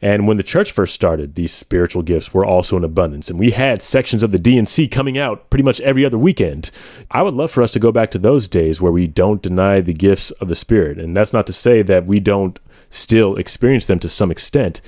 [0.02, 3.30] And when the church first started, these spiritual gifts were also in abundance.
[3.30, 6.70] And we had sections of the D&C coming out pretty much every other weekend.
[7.10, 9.80] I would love for us to go back to those days where we don't deny
[9.80, 10.98] the gifts of the Spirit.
[10.98, 12.58] And that's not to say that we don't
[12.90, 14.80] still experience them to some extent,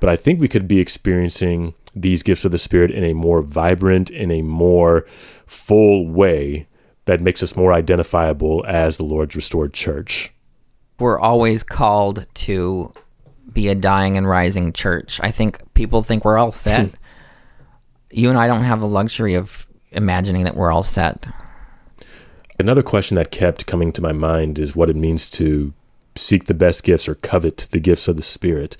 [0.00, 3.42] but I think we could be experiencing these gifts of the Spirit in a more
[3.42, 5.06] vibrant, in a more
[5.46, 6.66] full way
[7.04, 10.32] that makes us more identifiable as the Lord's restored church.
[10.98, 12.92] We're always called to
[13.52, 15.20] be a dying and rising church.
[15.22, 16.90] I think people think we're all set.
[18.10, 21.26] you and I don't have the luxury of imagining that we're all set.
[22.58, 25.74] Another question that kept coming to my mind is what it means to
[26.16, 28.76] seek the best gifts or covet the gifts of the Spirit.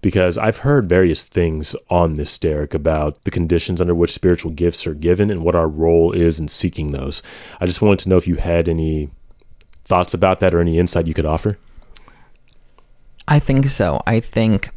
[0.00, 4.86] Because I've heard various things on this, Derek, about the conditions under which spiritual gifts
[4.86, 7.22] are given and what our role is in seeking those.
[7.60, 9.10] I just wanted to know if you had any
[9.84, 11.58] thoughts about that or any insight you could offer.
[13.26, 14.00] I think so.
[14.06, 14.70] I think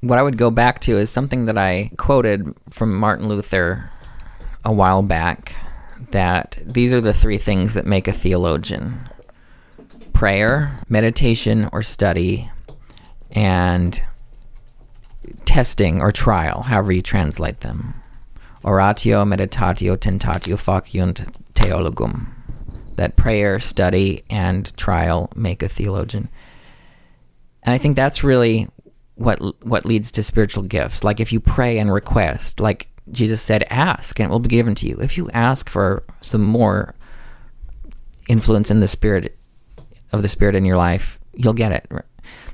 [0.00, 3.90] what I would go back to is something that I quoted from Martin Luther
[4.64, 5.54] a while back
[6.10, 9.08] that these are the three things that make a theologian
[10.18, 12.50] prayer, meditation or study,
[13.30, 14.02] and
[15.44, 17.94] testing or trial, however you translate them.
[18.64, 22.26] oratio, meditatio, tentatio, faciunt theologum.
[22.96, 26.28] That prayer, study, and trial make a theologian.
[27.62, 28.66] And I think that's really
[29.14, 31.04] what what leads to spiritual gifts.
[31.04, 34.74] Like if you pray and request, like Jesus said, ask and it will be given
[34.74, 34.96] to you.
[35.00, 36.96] If you ask for some more
[38.28, 39.37] influence in the spirit
[40.12, 41.90] of the spirit in your life, you'll get it.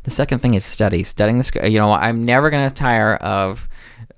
[0.05, 1.03] The second thing is study.
[1.05, 1.71] Studying the.
[1.71, 3.69] You know, I'm never going to tire of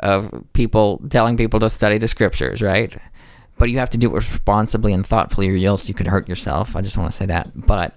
[0.00, 2.96] of people telling people to study the scriptures, right?
[3.58, 6.76] But you have to do it responsibly and thoughtfully, or else you could hurt yourself.
[6.76, 7.66] I just want to say that.
[7.66, 7.96] But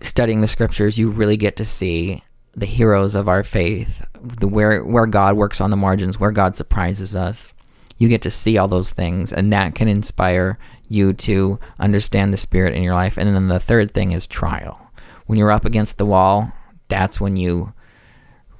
[0.00, 4.82] studying the scriptures, you really get to see the heroes of our faith, the where
[4.82, 7.54] where God works on the margins, where God surprises us.
[7.98, 10.58] You get to see all those things, and that can inspire
[10.90, 13.16] you to understand the Spirit in your life.
[13.16, 14.90] And then the third thing is trial.
[15.26, 16.52] When you're up against the wall,
[16.88, 17.72] that's when you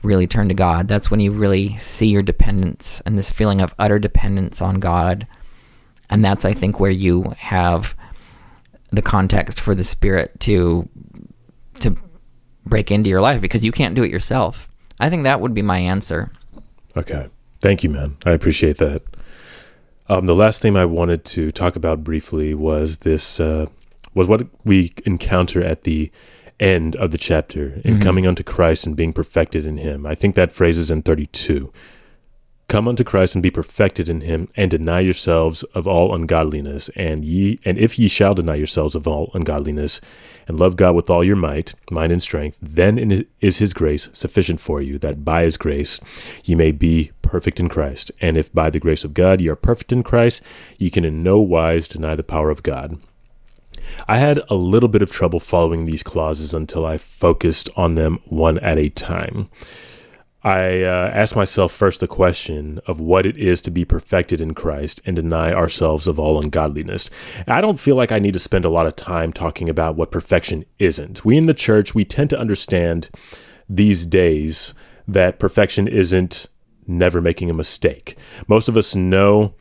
[0.03, 0.89] really turn to God.
[0.89, 5.27] That's when you really see your dependence and this feeling of utter dependence on God.
[6.09, 7.97] And that's, I think, where you have
[8.91, 10.89] the context for the Spirit to
[11.81, 11.97] to
[12.67, 14.69] break into your life because you can't do it yourself.
[14.99, 16.31] I think that would be my answer.
[16.97, 17.29] Okay.
[17.61, 18.17] Thank you, man.
[18.25, 19.03] I appreciate that.
[20.11, 23.67] Um, the last thing I wanted to talk about briefly was this uh,
[24.13, 26.11] was what we encounter at the
[26.59, 28.03] end of the chapter in mm-hmm.
[28.03, 30.05] coming unto Christ and being perfected in Him.
[30.05, 31.73] I think that phrase is in 32.
[32.71, 37.25] Come unto Christ and be perfected in him, and deny yourselves of all ungodliness, and
[37.25, 40.01] ye and if ye shall deny yourselves of all ungodliness,
[40.47, 44.61] and love God with all your might, mind and strength, then is his grace sufficient
[44.61, 45.99] for you, that by his grace
[46.45, 48.13] ye may be perfect in Christ.
[48.21, 50.41] And if by the grace of God ye are perfect in Christ,
[50.79, 53.01] ye can in no wise deny the power of God.
[54.07, 58.21] I had a little bit of trouble following these clauses until I focused on them
[58.27, 59.49] one at a time.
[60.43, 64.55] I uh, ask myself first the question of what it is to be perfected in
[64.55, 67.11] Christ and deny ourselves of all ungodliness.
[67.47, 70.11] I don't feel like I need to spend a lot of time talking about what
[70.11, 71.25] perfection isn't.
[71.25, 73.11] We in the church, we tend to understand
[73.69, 74.73] these days
[75.07, 76.47] that perfection isn't
[76.87, 78.17] never making a mistake.
[78.49, 79.55] Most of us know,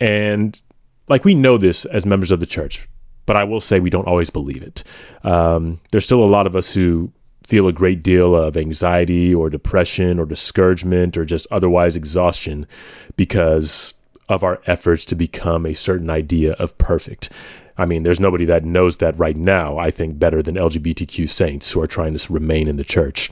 [0.00, 0.58] and
[1.08, 2.88] like we know this as members of the church,
[3.26, 4.82] but I will say we don't always believe it.
[5.22, 7.12] Um, there's still a lot of us who
[7.52, 12.66] feel a great deal of anxiety or depression or discouragement or just otherwise exhaustion
[13.14, 13.92] because
[14.26, 17.28] of our efforts to become a certain idea of perfect.
[17.76, 21.70] I mean, there's nobody that knows that right now, I think, better than LGBTQ saints
[21.70, 23.30] who are trying to remain in the church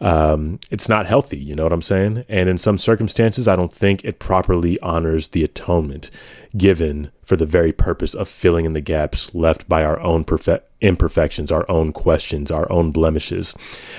[0.00, 1.38] um, it's not healthy.
[1.38, 2.24] You know what I'm saying?
[2.28, 6.10] And in some circumstances, I don't think it properly honors the atonement
[6.56, 10.62] given for the very purpose of filling in the gaps left by our own perfe-
[10.80, 13.54] imperfections, our own questions, our own blemishes.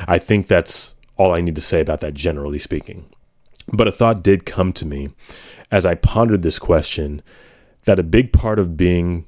[0.08, 3.10] I think that's all I need to say about that, generally speaking.
[3.74, 5.10] But a thought did come to me
[5.72, 7.22] as I pondered this question
[7.84, 9.26] that a big part of being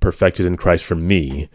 [0.00, 1.48] perfected in Christ for me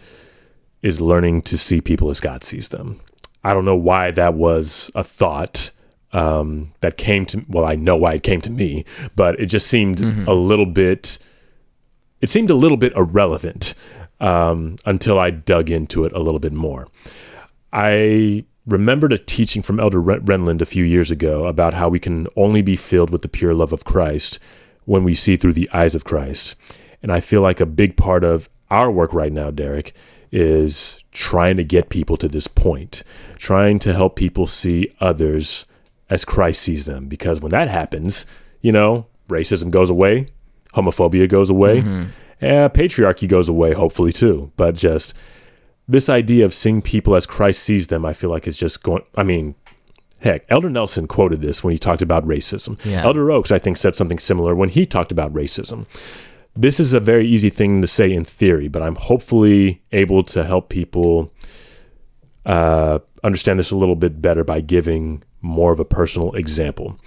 [0.81, 2.99] is learning to see people as God sees them.
[3.43, 5.71] I don't know why that was a thought
[6.11, 7.45] um, that came to.
[7.47, 8.85] Well, I know why it came to me,
[9.15, 10.27] but it just seemed mm-hmm.
[10.27, 11.17] a little bit.
[12.21, 13.73] It seemed a little bit irrelevant
[14.19, 16.87] um, until I dug into it a little bit more.
[17.73, 22.27] I remembered a teaching from Elder Renlund a few years ago about how we can
[22.37, 24.39] only be filled with the pure love of Christ
[24.85, 26.55] when we see through the eyes of Christ.
[27.01, 29.93] And I feel like a big part of our work right now, Derek,
[30.31, 33.03] is trying to get people to this point,
[33.37, 35.65] trying to help people see others
[36.09, 37.07] as Christ sees them.
[37.07, 38.25] Because when that happens,
[38.61, 40.29] you know, racism goes away,
[40.73, 42.05] homophobia goes away, mm-hmm.
[42.41, 44.51] and patriarchy goes away, hopefully too.
[44.57, 45.13] But just
[45.87, 49.03] this idea of seeing people as Christ sees them, I feel like is just going.
[49.15, 49.55] I mean,
[50.19, 52.83] heck, Elder Nelson quoted this when he talked about racism.
[52.85, 53.03] Yeah.
[53.03, 55.85] Elder Oaks, I think, said something similar when he talked about racism
[56.55, 60.43] this is a very easy thing to say in theory, but I'm hopefully able to
[60.43, 61.33] help people
[62.45, 66.99] uh, understand this a little bit better by giving more of a personal example.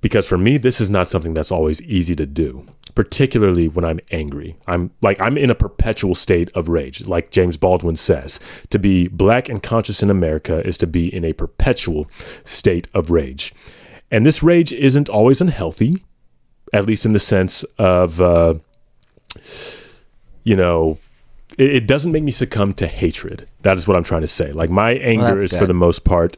[0.00, 4.00] Because for me, this is not something that's always easy to do, particularly when I'm
[4.10, 4.56] angry.
[4.66, 7.06] I'm like, I'm in a perpetual state of rage.
[7.06, 11.24] Like James Baldwin says, to be black and conscious in America is to be in
[11.24, 12.08] a perpetual
[12.44, 13.54] state of rage.
[14.10, 16.02] And this rage isn't always unhealthy
[16.72, 18.54] at least in the sense of, uh,
[20.42, 20.98] you know,
[21.58, 23.46] it, it, doesn't make me succumb to hatred.
[23.60, 24.52] That is what I'm trying to say.
[24.52, 25.58] Like my anger well, is good.
[25.58, 26.36] for the most part,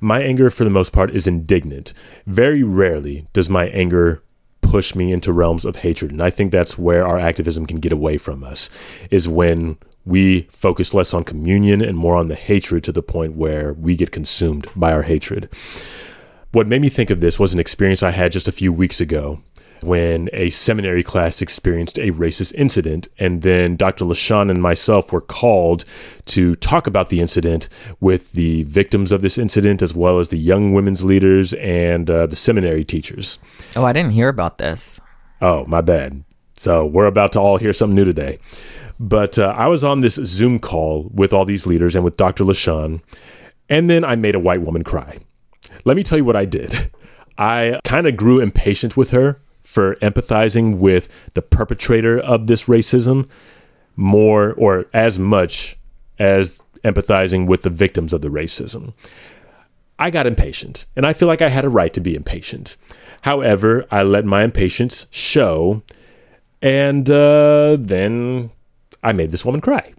[0.00, 1.92] my anger for the most part is indignant.
[2.26, 4.22] Very rarely does my anger
[4.60, 6.12] push me into realms of hatred.
[6.12, 8.70] And I think that's where our activism can get away from us
[9.10, 13.34] is when we focus less on communion and more on the hatred to the point
[13.34, 15.48] where we get consumed by our hatred.
[16.52, 19.00] What made me think of this was an experience I had just a few weeks
[19.00, 19.42] ago
[19.82, 23.08] when a seminary class experienced a racist incident.
[23.18, 24.04] And then Dr.
[24.04, 25.84] LaShawn and myself were called
[26.26, 27.68] to talk about the incident
[28.00, 32.26] with the victims of this incident, as well as the young women's leaders and uh,
[32.26, 33.38] the seminary teachers.
[33.76, 35.00] Oh, I didn't hear about this.
[35.40, 36.24] Oh, my bad.
[36.56, 38.38] So we're about to all hear something new today.
[39.00, 42.44] But uh, I was on this Zoom call with all these leaders and with Dr.
[42.44, 43.00] LaShawn,
[43.68, 45.18] and then I made a white woman cry.
[45.84, 46.90] Let me tell you what I did.
[47.38, 49.40] I kind of grew impatient with her
[49.72, 53.26] for empathizing with the perpetrator of this racism
[53.96, 55.78] more or as much
[56.18, 58.92] as empathizing with the victims of the racism.
[59.98, 62.76] I got impatient, and I feel like I had a right to be impatient.
[63.22, 65.82] However, I let my impatience show,
[66.60, 68.50] and uh, then
[69.02, 69.94] I made this woman cry.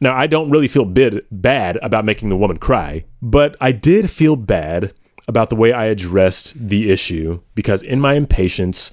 [0.00, 4.36] Now, I don't really feel bad about making the woman cry, but I did feel
[4.36, 4.94] bad
[5.28, 8.90] about the way I addressed the issue because in my impatience,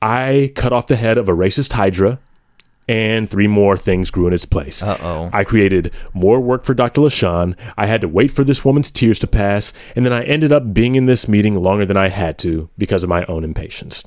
[0.00, 2.18] I cut off the head of a racist Hydra
[2.88, 4.82] and three more things grew in its place.
[4.82, 5.30] Uh-oh.
[5.32, 7.02] I created more work for Dr.
[7.02, 7.56] LaShawn.
[7.76, 10.74] I had to wait for this woman's tears to pass, and then I ended up
[10.74, 14.04] being in this meeting longer than I had to because of my own impatience.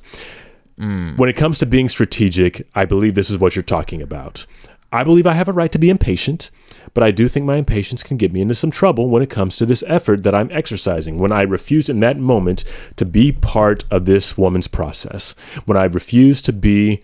[0.78, 1.16] Hmm.
[1.16, 4.46] When it comes to being strategic, I believe this is what you're talking about.
[4.92, 6.50] I believe I have a right to be impatient,
[6.94, 9.56] but I do think my impatience can get me into some trouble when it comes
[9.56, 11.18] to this effort that I'm exercising.
[11.18, 12.64] When I refuse in that moment
[12.96, 15.32] to be part of this woman's process,
[15.66, 17.02] when I refuse to be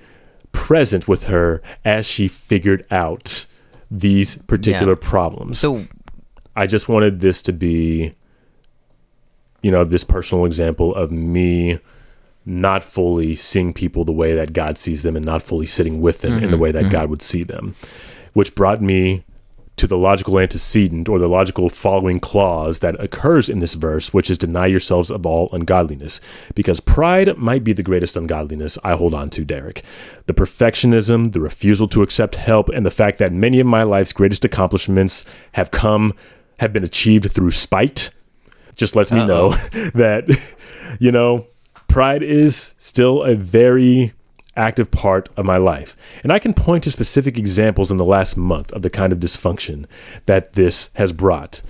[0.53, 3.47] present with her as she figured out
[3.91, 5.09] these particular Yeah.
[5.09, 5.59] problems.
[5.59, 5.87] So,
[6.55, 8.13] I just wanted this to be,
[9.63, 11.79] you know, this personal example of me
[12.47, 16.21] not fully seeing people the way that God sees them and not fully sitting with
[16.21, 16.59] them in the mm-hmm.
[16.59, 16.93] way that mm-hmm.
[16.93, 17.75] God would see them,
[18.33, 19.25] which brought me
[19.81, 24.29] to the logical antecedent or the logical following clause that occurs in this verse, which
[24.29, 26.21] is deny yourselves of all ungodliness.
[26.55, 29.83] Because pride might be the greatest ungodliness I hold on to, Derek.
[30.27, 34.13] The perfectionism, the refusal to accept help, and the fact that many of my life's
[34.13, 36.13] greatest accomplishments have come,
[36.59, 38.11] have been achieved through spite,
[38.75, 39.49] just lets me know
[39.95, 40.27] that,
[41.01, 41.47] you know,
[41.89, 44.13] pride is still a very
[44.61, 45.97] active part of my life.
[46.23, 49.19] And I can point to specific examples in the last month of the kind of
[49.19, 49.87] dysfunction
[50.27, 51.63] that this has brought.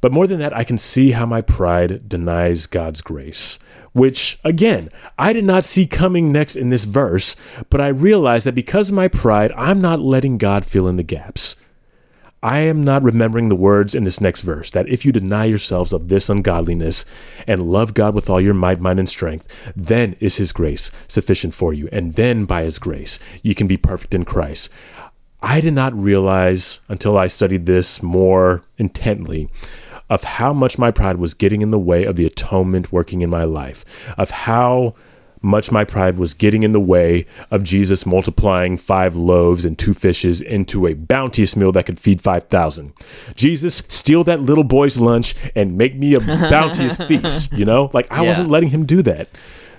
[0.00, 3.58] But more than that, I can see how my pride denies God's grace,
[3.92, 4.88] which, again,
[5.18, 7.36] I did not see coming next in this verse,
[7.70, 11.02] but I realize that because of my pride, I'm not letting God fill in the
[11.02, 11.56] gaps.
[12.42, 15.92] I am not remembering the words in this next verse that if you deny yourselves
[15.92, 17.04] of this ungodliness
[17.46, 21.54] and love God with all your might, mind, and strength, then is His grace sufficient
[21.54, 21.88] for you.
[21.90, 24.68] And then by His grace, you can be perfect in Christ.
[25.42, 29.48] I did not realize until I studied this more intently
[30.08, 33.30] of how much my pride was getting in the way of the atonement working in
[33.30, 34.94] my life, of how
[35.42, 39.94] much my pride was getting in the way of Jesus multiplying five loaves and two
[39.94, 42.92] fishes into a bounteous meal that could feed 5,000.
[43.34, 46.20] Jesus, steal that little boy's lunch and make me a
[46.50, 47.90] bounteous feast, you know?
[47.92, 48.28] Like, I Yeah.
[48.28, 49.28] wasn't letting him do that.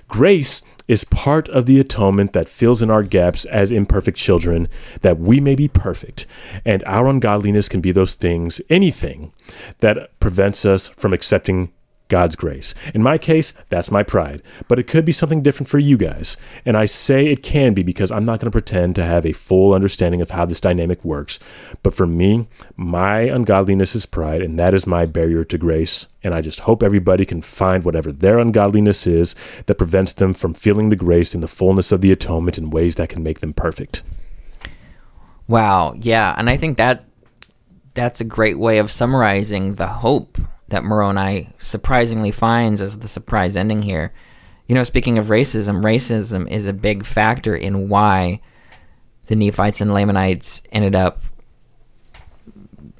[0.08, 4.66] Grace is part of the atonement that fills in our gaps as imperfect children,
[5.02, 6.24] that we may be perfect.
[6.64, 9.32] And our ungodliness can be those things, anything
[9.80, 11.70] that prevents us from accepting
[12.08, 12.74] God's grace.
[12.94, 16.36] In my case, that's my pride, but it could be something different for you guys.
[16.64, 19.32] And I say it can be because I'm not going to pretend to have a
[19.32, 21.38] full understanding of how this dynamic works.
[21.82, 26.08] But for me, my ungodliness is pride, and that is my barrier to grace.
[26.22, 29.34] And I just hope everybody can find whatever their ungodliness is
[29.66, 32.96] that prevents them from feeling the grace and the fullness of the atonement in ways
[32.96, 34.02] that can make them perfect.
[35.46, 37.04] wow, yeah, and I think that
[37.94, 40.38] that's a great way of summarizing the hope
[40.68, 44.12] that Moroni surprisingly finds as the surprise ending here.
[44.66, 48.40] You know, speaking of racism, racism is a big factor in why
[49.26, 51.22] the Nephites and Lamanites ended up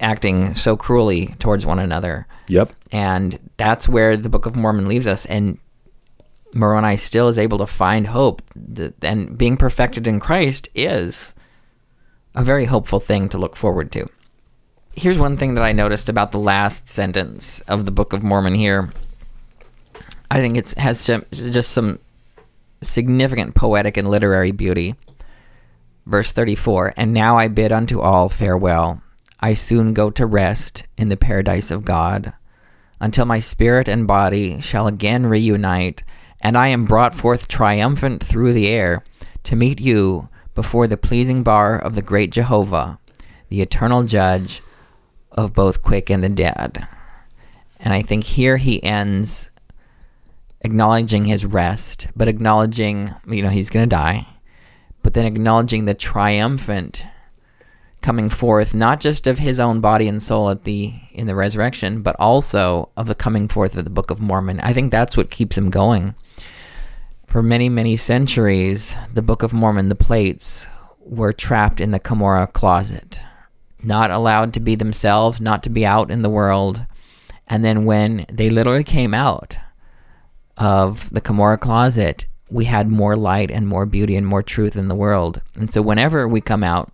[0.00, 2.26] acting so cruelly towards one another.
[2.48, 2.72] Yep.
[2.92, 5.26] And that's where the Book of Mormon leaves us.
[5.26, 5.58] And
[6.54, 8.42] Moroni still is able to find hope.
[8.74, 11.34] Th- And being perfected in Christ is
[12.34, 14.08] a very hopeful thing to look forward to.
[14.98, 18.56] Here's one thing that I noticed about the last sentence of the Book of Mormon
[18.56, 18.92] here.
[20.28, 22.00] I think it has just some
[22.82, 24.96] significant poetic and literary beauty.
[26.04, 29.00] Verse 34 And now I bid unto all farewell.
[29.38, 32.32] I soon go to rest in the paradise of God,
[33.00, 36.02] until my spirit and body shall again reunite,
[36.40, 39.04] and I am brought forth triumphant through the air
[39.44, 42.98] to meet you before the pleasing bar of the great Jehovah,
[43.48, 44.60] the eternal judge
[45.38, 46.86] of both quick and the dead.
[47.78, 49.50] And I think here he ends
[50.62, 54.26] acknowledging his rest, but acknowledging, you know, he's going to die,
[55.02, 57.06] but then acknowledging the triumphant
[58.00, 62.02] coming forth not just of his own body and soul at the in the resurrection,
[62.02, 64.58] but also of the coming forth of the Book of Mormon.
[64.60, 66.16] I think that's what keeps him going.
[67.26, 70.66] For many, many centuries, the Book of Mormon, the plates,
[70.98, 73.20] were trapped in the Cumorah closet,
[73.82, 76.84] not allowed to be themselves, not to be out in the world.
[77.46, 79.56] And then when they literally came out
[80.56, 84.88] of the Cumorah closet, we had more light and more beauty and more truth in
[84.88, 85.40] the world.
[85.56, 86.92] And so whenever we come out,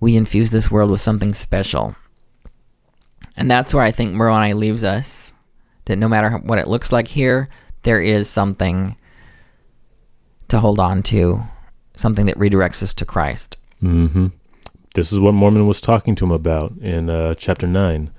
[0.00, 1.96] we infuse this world with something special.
[3.36, 5.32] And that's where I think Moroni leaves us.
[5.86, 7.48] That no matter what it looks like here,
[7.82, 8.96] there is something
[10.48, 11.42] to hold on to,
[11.94, 13.56] something that redirects us to Christ.
[13.82, 14.28] Mm-hmm.
[14.96, 18.10] This is what Mormon was talking to him about in uh, chapter 9.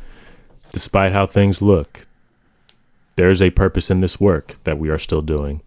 [0.72, 2.06] Despite how things look,
[3.16, 5.64] there is a purpose in this work that we are still doing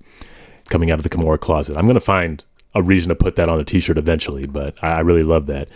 [0.69, 1.77] coming out of the Cumorah closet.
[1.77, 2.45] I'm going to find
[2.77, 5.69] a reason to put that on a t-shirt eventually, but I, I really love that.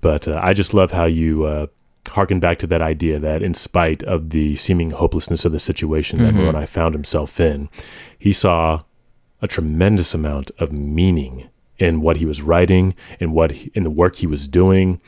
[0.00, 1.66] But uh, I just love how you uh,
[2.10, 6.22] harken back to that idea that in spite of the seeming hopelessness of the situation
[6.22, 6.44] that mm-hmm.
[6.44, 7.68] Moroni found himself in,
[8.16, 8.84] he saw
[9.42, 13.90] a tremendous amount of meaning in what he was writing, in what he, in the
[13.90, 15.00] work he was doing,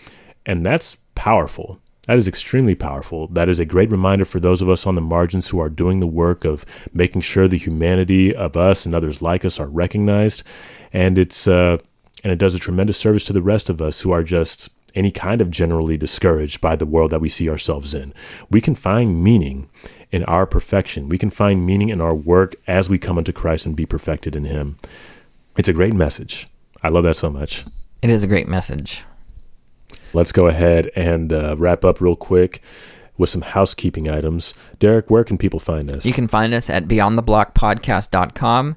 [0.46, 1.80] and that's powerful.
[2.06, 3.28] That is extremely powerful.
[3.28, 6.00] That is a great reminder for those of us on the margins who are doing
[6.00, 10.42] the work of making sure the humanity of us and others like us are recognized,
[10.92, 11.78] and it's uh,
[12.24, 15.10] and it does a tremendous service to the rest of us who are just any
[15.10, 18.12] kind of generally discouraged by the world that we see ourselves in.
[18.50, 19.68] We can find meaning
[20.10, 21.08] in our perfection.
[21.08, 24.34] We can find meaning in our work as we come unto Christ and be perfected
[24.34, 24.78] in Him.
[25.56, 26.48] It's a great message.
[26.82, 27.64] I love that so much.
[28.02, 29.04] It is a great message.
[30.12, 32.62] Let's go ahead and uh, wrap up real quick
[33.16, 34.54] with some housekeeping items.
[34.78, 36.04] Derek, where can people find us?
[36.06, 38.76] You can find us at beyondtheblockpodcast.com,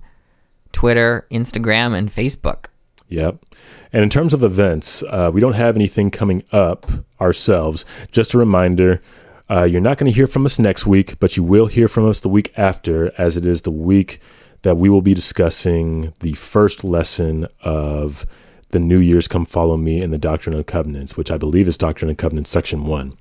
[0.74, 2.66] Twitter, Instagram, and Facebook.
[3.08, 3.46] Yep.
[3.94, 6.90] And in terms of events, uh, we don't have anything coming up
[7.22, 7.86] ourselves.
[8.12, 9.02] Just a reminder
[9.50, 12.08] uh, you're not going to hear from us next week, but you will hear from
[12.08, 14.20] us the week after, as it is the week
[14.64, 18.26] that we will be discussing the first lesson of
[18.72, 21.78] the New Year's Come Follow Me in the Doctrine and Covenants, which I believe is
[21.78, 23.14] Doctrine and Covenants Section 1.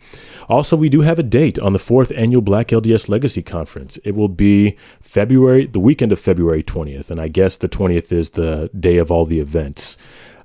[0.49, 3.99] Also, we do have a date on the fourth annual Black LDS Legacy Conference.
[3.99, 8.31] It will be February, the weekend of February 20th, and I guess the 20th is
[8.31, 9.99] the day of all the events.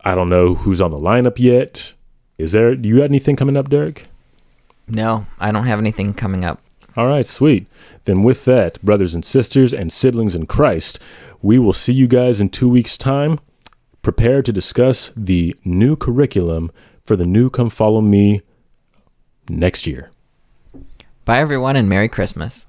[0.03, 1.93] I don't know who's on the lineup yet.
[2.37, 4.07] Is there, do you got anything coming up, Derek?
[4.87, 6.59] No, I don't have anything coming up.
[6.97, 7.67] All right, sweet.
[8.07, 10.97] Then, with that, brothers and sisters and siblings in Christ,
[11.41, 13.37] we will see you guys in two weeks' time
[14.01, 16.71] prepared to discuss the new curriculum
[17.03, 18.43] for the new Come Follow Me
[19.49, 20.09] next year.
[21.25, 22.66] Bye, everyone, and Merry Christmas.